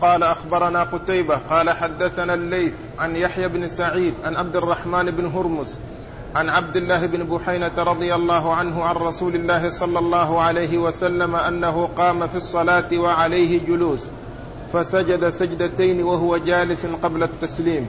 [0.00, 5.74] قال أخبرنا قتيبة قال حدثنا الليث عن يحيى بن سعيد عن عبد الرحمن بن هرمز
[6.34, 11.36] عن عبد الله بن بحينة رضي الله عنه عن رسول الله صلى الله عليه وسلم
[11.36, 14.00] أنه قام في الصلاة وعليه جلوس
[14.72, 17.86] فسجد سجدتين وهو جالس قبل التسليم.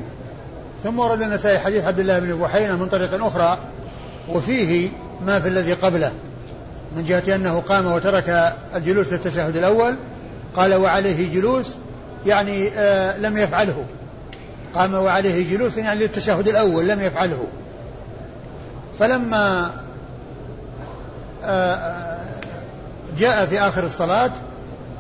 [0.84, 3.58] ثم ورد النسائي حديث عبد الله بن بحينة من طريق أخرى
[4.30, 4.89] وفيه
[5.25, 6.12] ما في الذي قبله
[6.95, 9.95] من جهة أنه قام وترك الجلوس للتشهد الأول
[10.56, 11.77] قال وعليه جلوس
[12.25, 13.86] يعني آه لم يفعله.
[14.75, 17.47] قام وعليه جلوس يعني للتشهد الأول لم يفعله.
[19.02, 19.72] فلما
[21.44, 22.20] آه، آه،
[23.18, 24.32] جاء في آخر الصلاة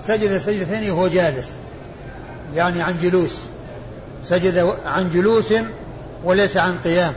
[0.03, 1.55] سجد سجدتين وهو جالس
[2.55, 3.35] يعني عن جلوس.
[4.23, 5.53] سجد عن جلوس
[6.23, 7.13] وليس عن قيام.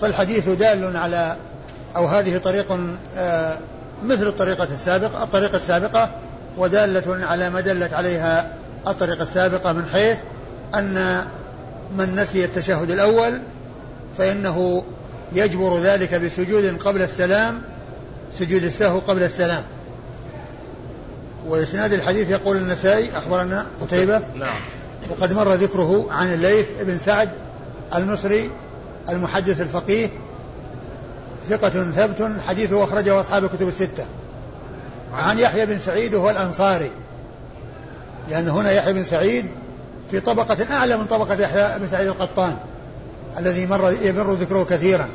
[0.00, 1.36] فالحديث دال على
[1.96, 3.58] أو هذه طريق آه،
[4.04, 6.10] مثل الطريقة السابقة الطريقة السابقة
[6.58, 8.52] ودالة على ما دلت عليها
[8.86, 10.16] الطريقة السابقة من حيث
[10.74, 11.24] أن
[11.96, 13.42] من نسي التشهد الأول
[14.18, 14.84] فإنه
[15.34, 17.62] يجبر ذلك بسجود قبل السلام
[18.38, 19.62] سجود السهو قبل السلام.
[21.46, 24.56] وإسناد الحديث يقول النسائي أخبرنا قتيبة نعم.
[25.10, 27.30] وقد مر ذكره عن الليث بن سعد
[27.94, 28.50] المصري
[29.08, 30.08] المحدث الفقيه
[31.48, 34.04] ثقة ثبت حديثه أخرجه أصحاب الكتب الستة.
[35.14, 36.90] عن يحيى بن سعيد وهو الأنصاري
[38.30, 39.46] لأن هنا يحيى بن سعيد
[40.10, 42.56] في طبقة أعلى من طبقة يحيى بن سعيد القطان
[43.38, 45.08] الذي مر يمر ذكره كثيرا.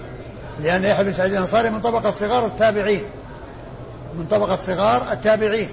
[0.60, 3.04] لأن يحيى بن سعيد الأنصاري من طبقة صغار التابعين.
[4.14, 5.70] من طبقة صغار التابعين.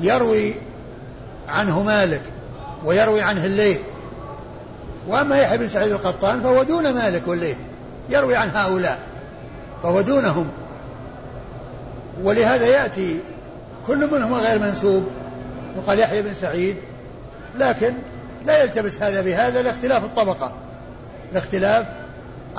[0.00, 0.54] يروي
[1.48, 2.22] عنه مالك
[2.84, 3.80] ويروي عنه الليث.
[5.08, 7.56] وأما يحيى بن سعيد القطان فهو دون مالك والليث.
[8.08, 8.98] يروي عن هؤلاء.
[9.82, 10.48] فهو دونهم.
[12.22, 13.20] ولهذا يأتي
[13.86, 15.08] كل منهم غير منسوب.
[15.76, 16.76] وقال يحيى بن سعيد.
[17.58, 17.94] لكن
[18.46, 20.52] لا يلتبس هذا بهذا لاختلاف الطبقة.
[21.32, 21.86] لاختلاف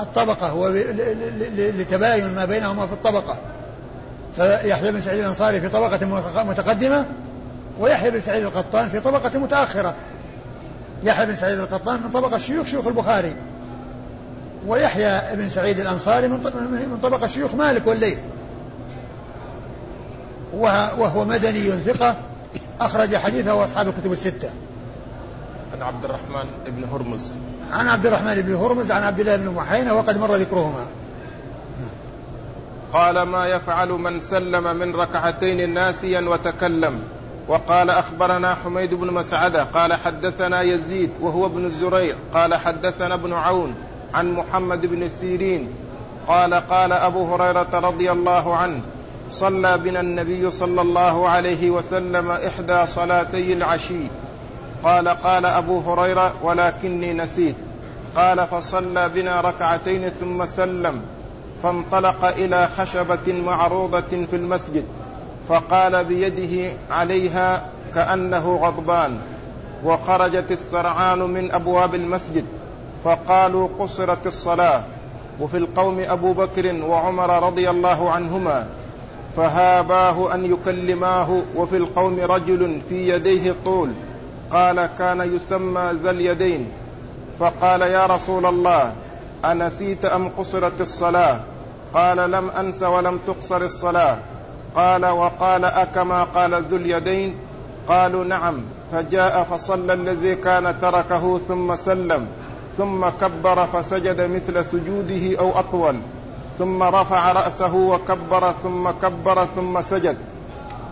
[0.00, 3.38] الطبقة ولتباين ما بينهما في الطبقة.
[4.36, 6.06] فيحيى بن سعيد الأنصاري في طبقة
[6.44, 7.06] متقدمة
[7.78, 9.94] ويحيى بن سعيد القطان في طبقة متأخرة.
[11.02, 13.34] يحيى بن سعيد القطان من طبقة شيوخ شيوخ البخاري.
[14.66, 18.18] ويحيى بن سعيد الأنصاري من طبقة شيوخ مالك والليث.
[20.54, 22.16] وهو مدني ثقة
[22.80, 24.50] أخرج حديثه أصحاب الكتب الستة.
[25.74, 27.34] عن عبد الرحمن بن هرمز.
[27.72, 30.86] عن عبد الرحمن بن هرمز عن عبد الله بن محينة وقد مر ذكرهما.
[32.92, 37.02] قال ما يفعل من سلم من ركعتين ناسيا وتكلم.
[37.48, 43.74] وقال أخبرنا حميد بن مسعدة قال حدثنا يزيد وهو ابن الزريع قال حدثنا ابن عون
[44.14, 45.68] عن محمد بن سيرين
[46.28, 48.80] قال قال أبو هريرة رضي الله عنه
[49.30, 54.06] صلى بنا النبي صلى الله عليه وسلم إحدى صلاتي العشي.
[54.84, 57.56] قال قال أبو هريرة ولكني نسيت.
[58.16, 61.02] قال فصلى بنا ركعتين ثم سلم
[61.62, 64.84] فانطلق إلى خشبة معروضة في المسجد
[65.48, 67.64] فقال بيده عليها
[67.94, 69.18] كأنه غضبان
[69.84, 72.44] وخرجت السرعان من أبواب المسجد
[73.04, 74.82] فقالوا قصرت الصلاة
[75.40, 78.66] وفي القوم أبو بكر وعمر رضي الله عنهما
[79.36, 83.90] فهاباه أن يكلماه وفي القوم رجل في يديه طول
[84.52, 86.68] قال كان يسمى ذا اليدين.
[87.38, 88.92] فقال يا رسول الله
[89.44, 91.40] أنسيت أم قصرت الصلاة؟
[91.94, 94.18] قال لم أنس ولم تقصر الصلاة.
[94.76, 97.34] قال وقال اكما قال ذو اليدين؟
[97.88, 98.62] قالوا نعم.
[98.92, 102.26] فجاء فصلى الذي كان تركه ثم سلم
[102.78, 105.96] ثم كبر فسجد مثل سجوده أو أطول
[106.58, 110.16] ثم رفع رأسه وكبر ثم كبر ثم سجد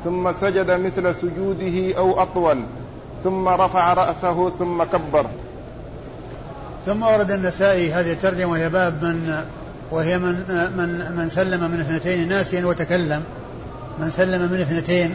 [0.05, 2.62] ثم سجد مثل سجوده أو أطول.
[3.24, 5.26] ثم رفع رأسه ثم كبر.
[6.87, 9.44] ثم ورد النسائي هذه الترجمة وهي باب من
[9.90, 10.35] وهي من
[10.76, 13.22] من من سلم من اثنتين ناسيا وتكلم.
[13.98, 15.14] من سلم من اثنتين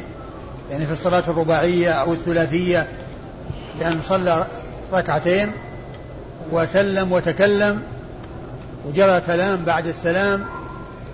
[0.72, 2.88] يعني في الصلاة الرباعية أو الثلاثية
[3.80, 4.46] لأن صلى
[4.94, 5.52] ركعتين
[6.52, 7.82] وسلم وتكلم
[8.86, 10.46] وجرى كلام بعد السلام.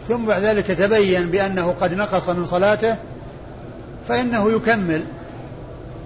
[0.08, 2.98] ثم بعد ذلك تبين بأنه قد نقص من صلاته
[4.08, 5.04] فإنه يكمل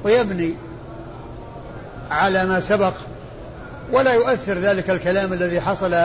[0.04, 0.54] ويبني.
[2.14, 2.94] على ما سبق
[3.92, 5.96] ولا يؤثر ذلك الكلام الذي حصل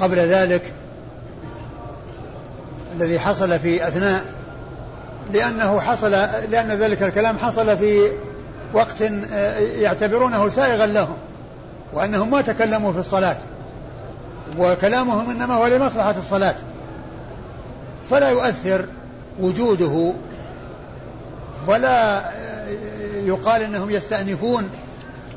[0.00, 0.72] قبل ذلك
[2.92, 4.24] الذي حصل في أثناء
[5.32, 6.10] لأنه حصل
[6.50, 8.12] لأن ذلك الكلام حصل في
[8.72, 9.02] وقت
[9.32, 11.16] آه، يعتبرونه سائغا لهم
[11.92, 13.36] وأنهم ما تكلموا في الصلاة
[14.58, 16.54] وكلامهم إنما هو لمصلحة الصلاة.
[18.10, 18.84] فلا يؤثر
[19.40, 20.12] وجوده
[21.66, 22.68] ولا آه،
[23.24, 24.70] يقال إنهم يستأنفون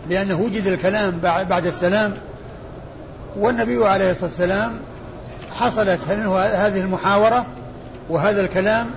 [0.09, 2.13] لأنه وجد الكلام بعد السلام
[3.37, 4.79] والنبي عليه الصلاة والسلام
[5.59, 7.45] حصلت منه هذه المحاورة
[8.09, 8.91] وهذا الكلام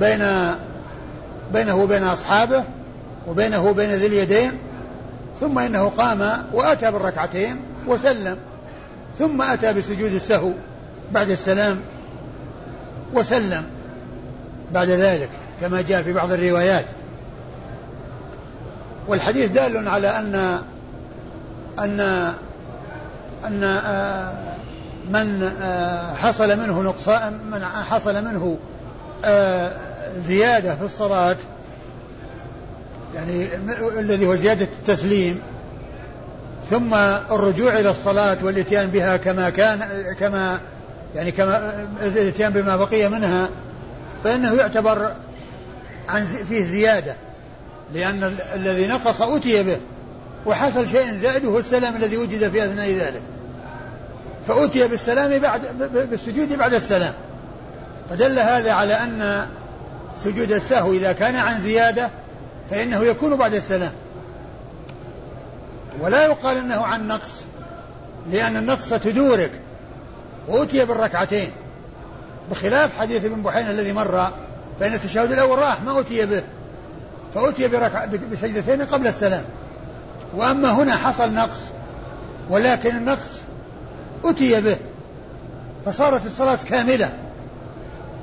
[0.00, 0.26] بين
[1.52, 2.64] بينه وبين أصحابه
[3.28, 4.52] وبينه وبين ذي اليدين
[5.40, 7.56] ثم إنه قام وأتى بالركعتين
[7.86, 8.36] وسلم
[9.18, 10.52] ثم أتى بسجود السهو
[11.12, 11.80] بعد السلام
[13.14, 13.64] وسلم
[14.72, 16.84] بعد ذلك كما جاء في بعض الروايات.
[19.08, 20.58] والحديث دال على أن
[21.78, 22.00] أن
[23.46, 24.32] أن آه،
[25.10, 28.58] من آه، حصل منه نقصان من حصل منه
[29.24, 29.72] آه،
[30.28, 31.36] زيادة في الصلاة
[33.14, 33.46] يعني
[33.98, 35.40] الذي هو زيادة التسليم
[36.70, 36.94] ثم
[37.30, 39.80] الرجوع إلى الصلاة والإتيان بها كما كان
[40.20, 40.60] كما
[41.14, 43.48] يعني كما الإتيان بما بقي منها
[44.24, 45.12] فإنه يعتبر
[46.08, 47.16] عن فيه زيادة.
[47.92, 49.80] لأن الذي نقص أتي به
[50.46, 53.22] وحصل شيء زائد وهو السلام الذي وجد في أثناء ذلك.
[54.48, 57.12] فأتي بالسلام بعد بالسجود بعد السلام.
[58.10, 59.46] فدل هذا على أن
[60.16, 62.10] سجود السهو إذا كان عن زيادة
[62.70, 63.92] فإنه يكون بعد السلام.
[66.00, 67.40] ولا يقال أنه عن نقص
[68.32, 69.50] لأن النقص تدورك
[70.48, 71.50] وأتي بالركعتين.
[72.50, 74.28] بخلاف حديث ابن بحين الذي مر
[74.80, 76.42] فإن التشهد الأول راح ما أتي به.
[77.34, 79.44] فأتي بركع بسجدتين قبل السلام.
[80.34, 81.60] وأما هنا حصل نقص
[82.50, 83.40] ولكن النقص
[84.24, 84.76] أتي به
[85.86, 87.12] فصارت الصلاة كاملة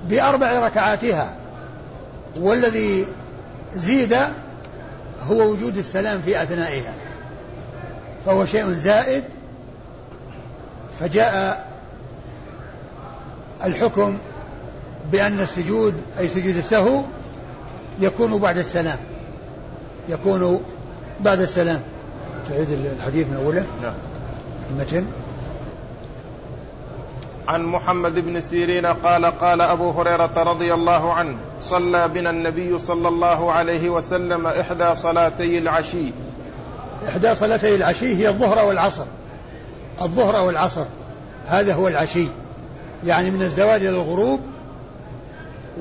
[0.10, 1.36] بأربع ركعاتها.
[2.40, 3.06] والذي
[3.74, 4.14] زيد
[5.30, 6.94] هو وجود السلام في أثنائها.
[8.26, 9.24] فهو شيء زائد
[11.00, 11.68] فجاء
[13.64, 14.18] الحكم
[15.12, 17.04] بأن السجود أي سجود السهو
[18.02, 18.98] يكون بعد السلام.
[20.10, 20.62] يكون
[21.20, 21.82] بعد السلام.
[22.50, 23.66] تعيد الحديث من أوله.
[23.82, 23.94] نعم.
[24.72, 25.06] المتن
[27.48, 33.08] عن محمد بن سيرين قال قال أبو هريرة رضي الله عنه صلى بنا النبي صلى
[33.08, 36.12] الله عليه وسلم إحدى صلاتي العشي.
[37.08, 39.06] إحدى صلاتي العشي هي الظهر والعصر.
[40.02, 40.86] الظهر والعصر.
[41.48, 42.28] هذا هو العشي.
[43.06, 44.40] يعني من الزوال إلى الغروب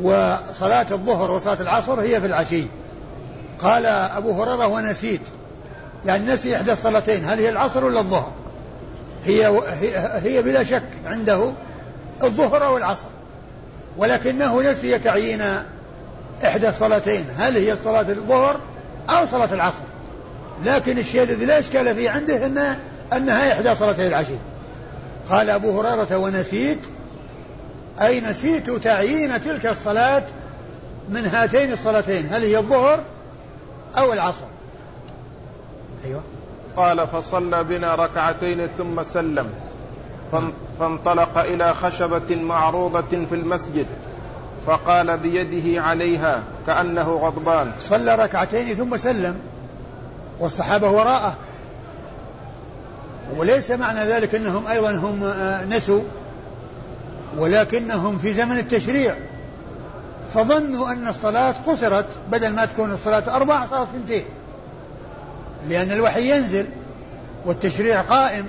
[0.02, 2.64] وصلاة الظهر وصلاة العصر هي في العشي.
[3.58, 5.20] قال أبو هريرة ونسيت.
[6.06, 8.32] يعني نسي إحدى الصلاتين هل هي العصر ولا الظهر؟
[9.24, 9.60] هي,
[10.22, 11.52] هي بلا شك عنده
[12.22, 13.06] الظهر أو العصر
[13.96, 15.42] ولكنه نسي تعيين
[16.44, 18.60] إحدى الصلاتين هل هي صلاة الظهر
[19.10, 19.82] أو صلاة العصر.
[20.64, 22.78] لكن الشيء الذي لا إشكال فيه عنده أنها,
[23.12, 24.34] أنها إحدى صلاتي العشي.
[25.30, 26.78] قال أبو هريرة ونسيت
[28.02, 30.22] أي نسيت تعيين تلك الصلاة
[31.08, 33.00] من هاتين الصلاتين هل هي الظهر
[33.98, 34.44] أو العصر؟
[36.04, 36.22] أيوة.
[36.76, 39.50] قال فصلى بنا ركعتين ثم سلم
[40.78, 43.86] فانطلق إلى خشبة معروضة في المسجد
[44.66, 47.72] فقال بيده عليها كأنه غضبان.
[47.78, 49.38] صلى ركعتين ثم سلم
[50.38, 51.36] والصحابة وراءه.
[53.36, 56.02] وليس معنى ذلك أنهم أيضا هم آه، نسوا.
[57.36, 59.14] ولكنهم في زمن التشريع.
[60.34, 64.24] فظنوا أن الصلاة قصرت بدل ما تكون الصلاة أربع صارت اثنتين.
[65.68, 66.66] لأن الوحي ينزل
[67.46, 68.46] والتشريع قائم.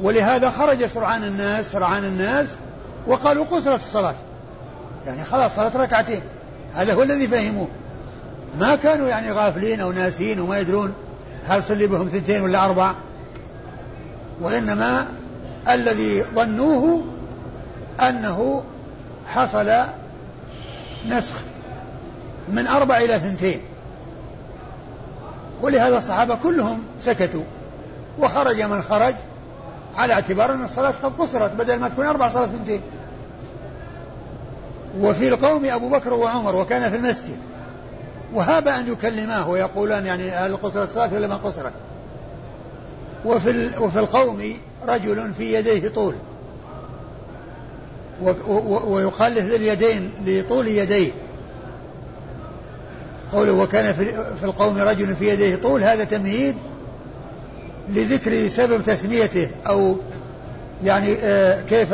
[0.00, 2.56] ولهذا خرج سرعان الناس سرعان الناس
[3.06, 4.14] وقالوا قصرت الصلاة.
[5.06, 6.22] يعني خلاص صلاة ركعتين.
[6.74, 7.68] هذا هو الذي فهموه.
[8.58, 10.92] ما كانوا يعني غافلين أو ناسين وما يدرون
[11.48, 12.92] هل صلي بهم ثنتين ولا أربع
[14.40, 15.06] وإنما
[15.68, 17.04] الذي ظنوه
[18.00, 18.64] أنه
[19.26, 19.76] حصل
[21.08, 21.34] نسخ
[22.48, 23.60] من أربع إلى ثنتين.
[25.62, 27.44] ولهذا الصحابة كلهم سكتوا
[28.18, 29.14] وخرج من خرج
[29.96, 32.80] على اعتبار أن الصلاة قد قصرت بدل ما تكون أربع صلاة ثنتين.
[35.00, 37.38] وفي القوم أبو بكر وعمر وكان في المسجد.
[38.34, 41.72] وهاب أن يكلماه ويقولان يعني هل قصرت الصلاة ولا ما قصرت
[43.24, 44.42] وفي, وفي القوم
[44.88, 46.14] رجل في يديه طول.
[48.86, 51.10] ويقال له ذي اليدين لطول يديه.
[53.32, 53.92] قوله وكان
[54.36, 56.56] في القوم رجل في يديه طول هذا تمهيد
[57.88, 59.96] لذكر سبب تسميته أو
[60.84, 61.92] يعني آه كيف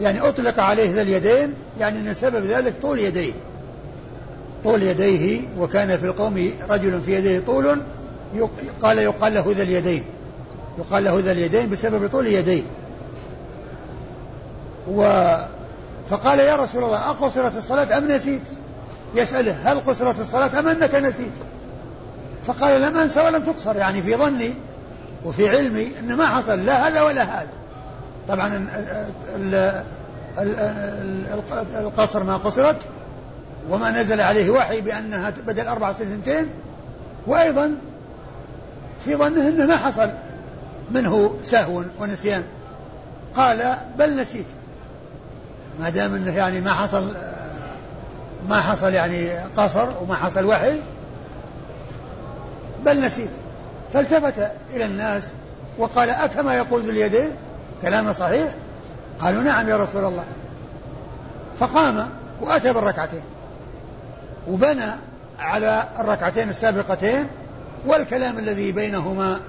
[0.00, 3.32] يعني أطلق عليه ذا اليدين يعني أن سبب ذلك طول يديه.
[4.64, 7.78] طول يديه وكان في القوم رجل في يديه طول
[8.82, 10.04] قال يقال له ذا اليدين.
[10.78, 12.62] يقال له ذا اليدين بسبب طول يديه.
[14.88, 15.02] و
[16.10, 18.42] فقال يا رسول الله أقصرت الصلاة أم نسيت؟
[19.14, 21.32] يسأله هل قصرت الصلاة أم أنك نسيت؟
[22.44, 24.54] فقال لم أنسى ولم تقصر يعني في ظني
[25.24, 27.48] وفي علمي أن ما حصل لا هذا ولا هذا.
[28.28, 28.66] طبعا
[31.80, 32.76] القصر ما قصرت
[33.70, 36.46] وما نزل عليه وحي بأنها بدل أربع سنتين
[37.26, 37.74] وأيضا
[39.04, 40.10] في ظنه أنه ما حصل.
[40.90, 42.44] منه سهو ونسيان؟
[43.34, 44.46] قال بل نسيت.
[45.80, 47.16] ما دام إنه يعني ما حصل
[48.48, 50.80] ما حصل يعني قصر وما حصل وحي
[52.84, 53.30] بل نسيت.
[53.92, 55.32] فالتفت إلى الناس
[55.78, 57.30] وقال أكما يقول ذو اليدين؟
[57.82, 58.54] كلامه صحيح.
[59.20, 60.24] قالوا نعم يا رسول الله.
[61.58, 62.08] فقام
[62.40, 63.22] وأتى بالركعتين.
[64.48, 64.90] وبنى
[65.38, 67.26] على الركعتين السابقتين
[67.86, 69.40] والكلام الذي بينهما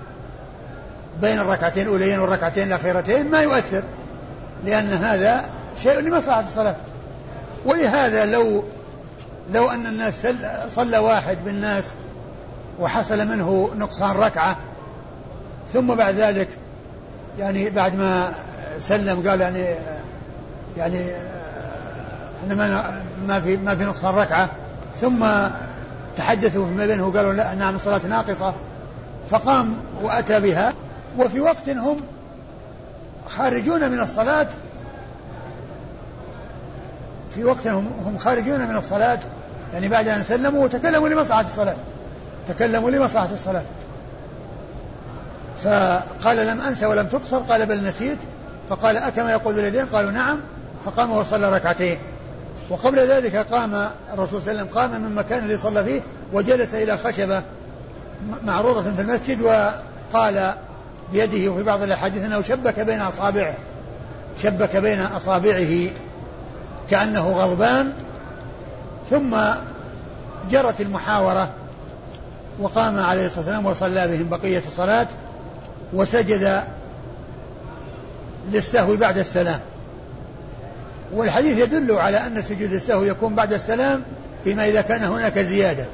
[1.22, 3.84] بين الركعتين الأوليين والركعتين الأخيرتين ما يؤثر
[4.66, 5.45] لأن هذا
[5.78, 6.76] شيء لمصلحة الصلاة.
[7.66, 8.64] ولهذا لو
[9.51, 10.28] لو أن الناس
[10.70, 11.93] صلى واحد بالناس
[12.80, 14.57] وحصل منه نقصان ركعة
[15.74, 16.47] ثم بعد ذلك
[17.39, 18.34] يعني بعد ما
[18.80, 19.66] سلم قال يعني
[20.78, 21.11] يعني
[22.43, 24.49] إحنا ما ما في ما في نقصان ركعة
[25.01, 25.26] ثم
[26.18, 28.53] تحدثوا فيما بينه وقالوا لا نعم الصلاة ناقصة
[29.30, 30.74] فقام وأتى بها.
[31.18, 31.97] وفي وقت هم
[33.28, 34.47] خارجون من الصلاة
[37.30, 39.20] في وقت هم خارجون من الصلاة
[39.74, 41.76] يعني بعد أن سلموا وتكلموا لمصلحة الصلاة
[42.47, 43.64] تكلموا لمصلحة الصلاة.
[45.64, 48.18] فقال لم أنسى ولم تقصر قال بل نسيت.
[48.70, 50.39] فقال أكما يقول اليدين قالوا نعم.
[50.86, 51.97] فقام وصلى ركعتين.
[52.70, 56.01] وقبل ذلك قام الرسول صلى الله عليه وسلم قام من مكان اللي صلى فيه
[56.34, 57.43] وجلس إلى خشبة
[58.43, 60.53] معروضة في المسجد وقال
[61.14, 63.53] بيده وفي بعض الأحاديث أنه شبك بين أصابعه
[64.38, 65.89] شبك بين أصابعه
[66.89, 67.93] كأنه غضبان
[69.09, 69.38] ثم
[70.49, 71.49] جرت المحاورة
[72.59, 75.07] وقام عليه الصلاة والسلام وصلى بهم بقية الصلاة
[75.93, 76.64] وسجد
[78.51, 79.59] للسهو بعد السلام.
[81.14, 84.01] والحديث يدل على أن سجود السهو يكون بعد السلام
[84.43, 85.86] فيما إذا كان هناك زيادة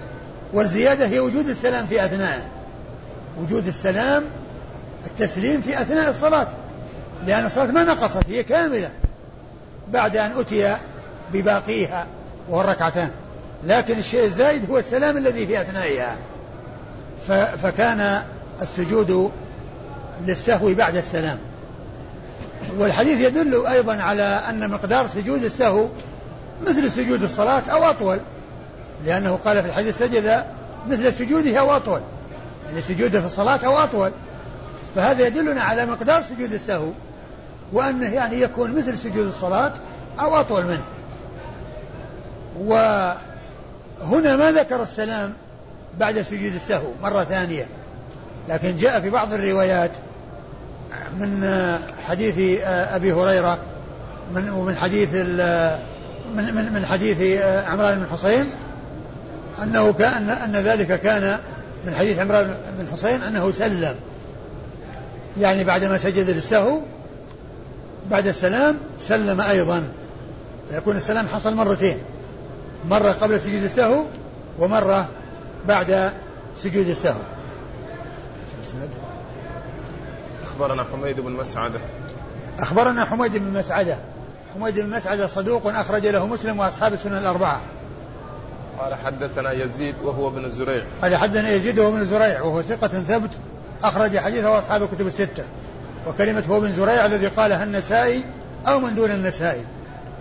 [0.53, 2.47] والزيادة هي وجود السلام في أثناء
[3.37, 4.23] وجود السلام
[5.05, 6.47] التسليم في أثناء الصلاة
[7.25, 8.89] لأن الصلاة ما نقصت هي كاملة
[9.87, 10.77] بعد أن أتي
[11.33, 12.07] بباقيها
[12.49, 13.11] وهو الركعتان.
[13.63, 16.15] لكن الشيء الزائد هو السلام الذي في أثنائها.
[17.57, 18.21] فكان
[18.61, 19.31] السجود
[20.25, 21.37] للسهو بعد السلام.
[22.77, 25.87] والحديث يدل أيضا على أن مقدار سجود السهو
[26.67, 28.19] مثل سجود الصلاة أو أطول
[29.05, 30.43] لأنه قال في الحديث سجد
[30.87, 32.01] مثل سجوده أو أطول.
[32.69, 34.11] يعني سجوده في الصلاة أو أطول.
[34.95, 36.89] فهذا يدلنا على مقدار سجود السهو
[37.73, 39.73] وأنه يعني يكون مثل سجود الصلاة
[40.19, 40.83] أو أطول منه.
[42.59, 45.33] وهنا ما ذكر السلام
[45.99, 47.67] بعد سجود السهو مرة ثانية
[48.49, 49.91] لكن جاء في بعض الروايات
[51.19, 51.43] من
[52.07, 53.59] حديث أبي هريرة
[54.33, 55.13] من ومن حديث
[56.35, 58.49] من من من حديث عمران بن حصين
[59.63, 61.39] أنه كان أن ذلك كان
[61.85, 63.95] من حديث عمران بن حصين أنه سلم.
[65.37, 66.79] يعني بعدما سجد للسهو
[68.11, 69.83] بعد السلام سلم أيضا.
[70.71, 71.97] يكون السلام حصل مرتين.
[72.89, 74.05] مرة قبل سجود السهو
[74.59, 75.07] ومرة
[75.67, 76.11] بعد
[76.57, 77.19] سجود السهو.
[80.43, 81.79] أخبرنا حميد بن مسعدة.
[82.59, 83.97] أخبرنا حميد بن مسعدة.
[84.55, 87.61] حميد بن مسعدة صدوق أخرج له مسلم وأصحاب السنن الأربعة.
[88.79, 90.83] قال حدثنا يزيد وهو ابن زريع.
[91.01, 93.29] قال حدثنا يزيد وهو ابن زريع وهو ثقة ثبت.
[93.83, 95.43] أخرج حديثه أصحاب الكتب الستة
[96.07, 98.23] وكلمة هو بن زريع الذي قالها النسائي
[98.67, 99.63] أو من دون النسائي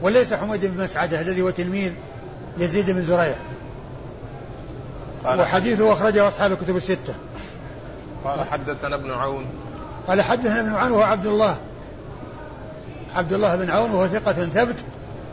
[0.02, 1.92] وليس حميد بن مسعدة الذي هو تلميذ
[2.58, 3.36] يزيد بن زريع.
[5.24, 7.14] وحديثه أخرجه أصحاب الكتب الستة.
[8.24, 9.44] قال حدثنا ابن عون.
[10.06, 11.56] قال حدثنا ابن عون وهو عبد الله.
[13.16, 14.76] عبد الله بن عون وهو ثقة ثبت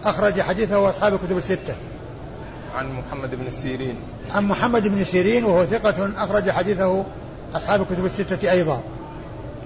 [0.06, 1.76] أخرج حديثه أصحاب الكتب الستة.
[2.76, 3.96] عن محمد بن سيرين.
[4.32, 7.06] عن محمد بن سيرين وهو ثقة أخرج حديثه
[7.54, 8.82] أصحاب الكتب الستة أيضا.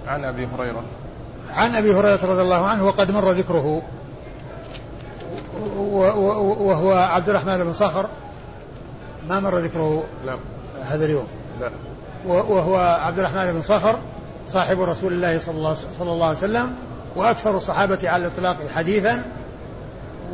[0.08, 0.84] عن أبي هريرة.
[1.50, 3.82] عن أبي هريرة رضي الله عنه وقد مر ذكره.
[6.60, 8.06] وهو عبد الرحمن بن صخر.
[9.30, 10.36] ما مر ذكره لا.
[10.82, 11.28] هذا اليوم.
[11.62, 11.70] لا.
[12.26, 14.00] وهو عبد الرحمن بن صخر
[14.48, 16.74] صاحب رسول الله صلى الله, صلى الله عليه وسلم
[17.16, 19.24] وأكثر الصحابة على الإطلاق حديثا.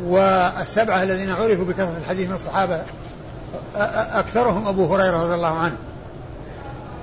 [0.04, 2.82] والسبعة الذين عرفوا بكثرة الحديث من الصحابة
[4.14, 5.76] أكثرهم أبو هريرة رضي الله عنه.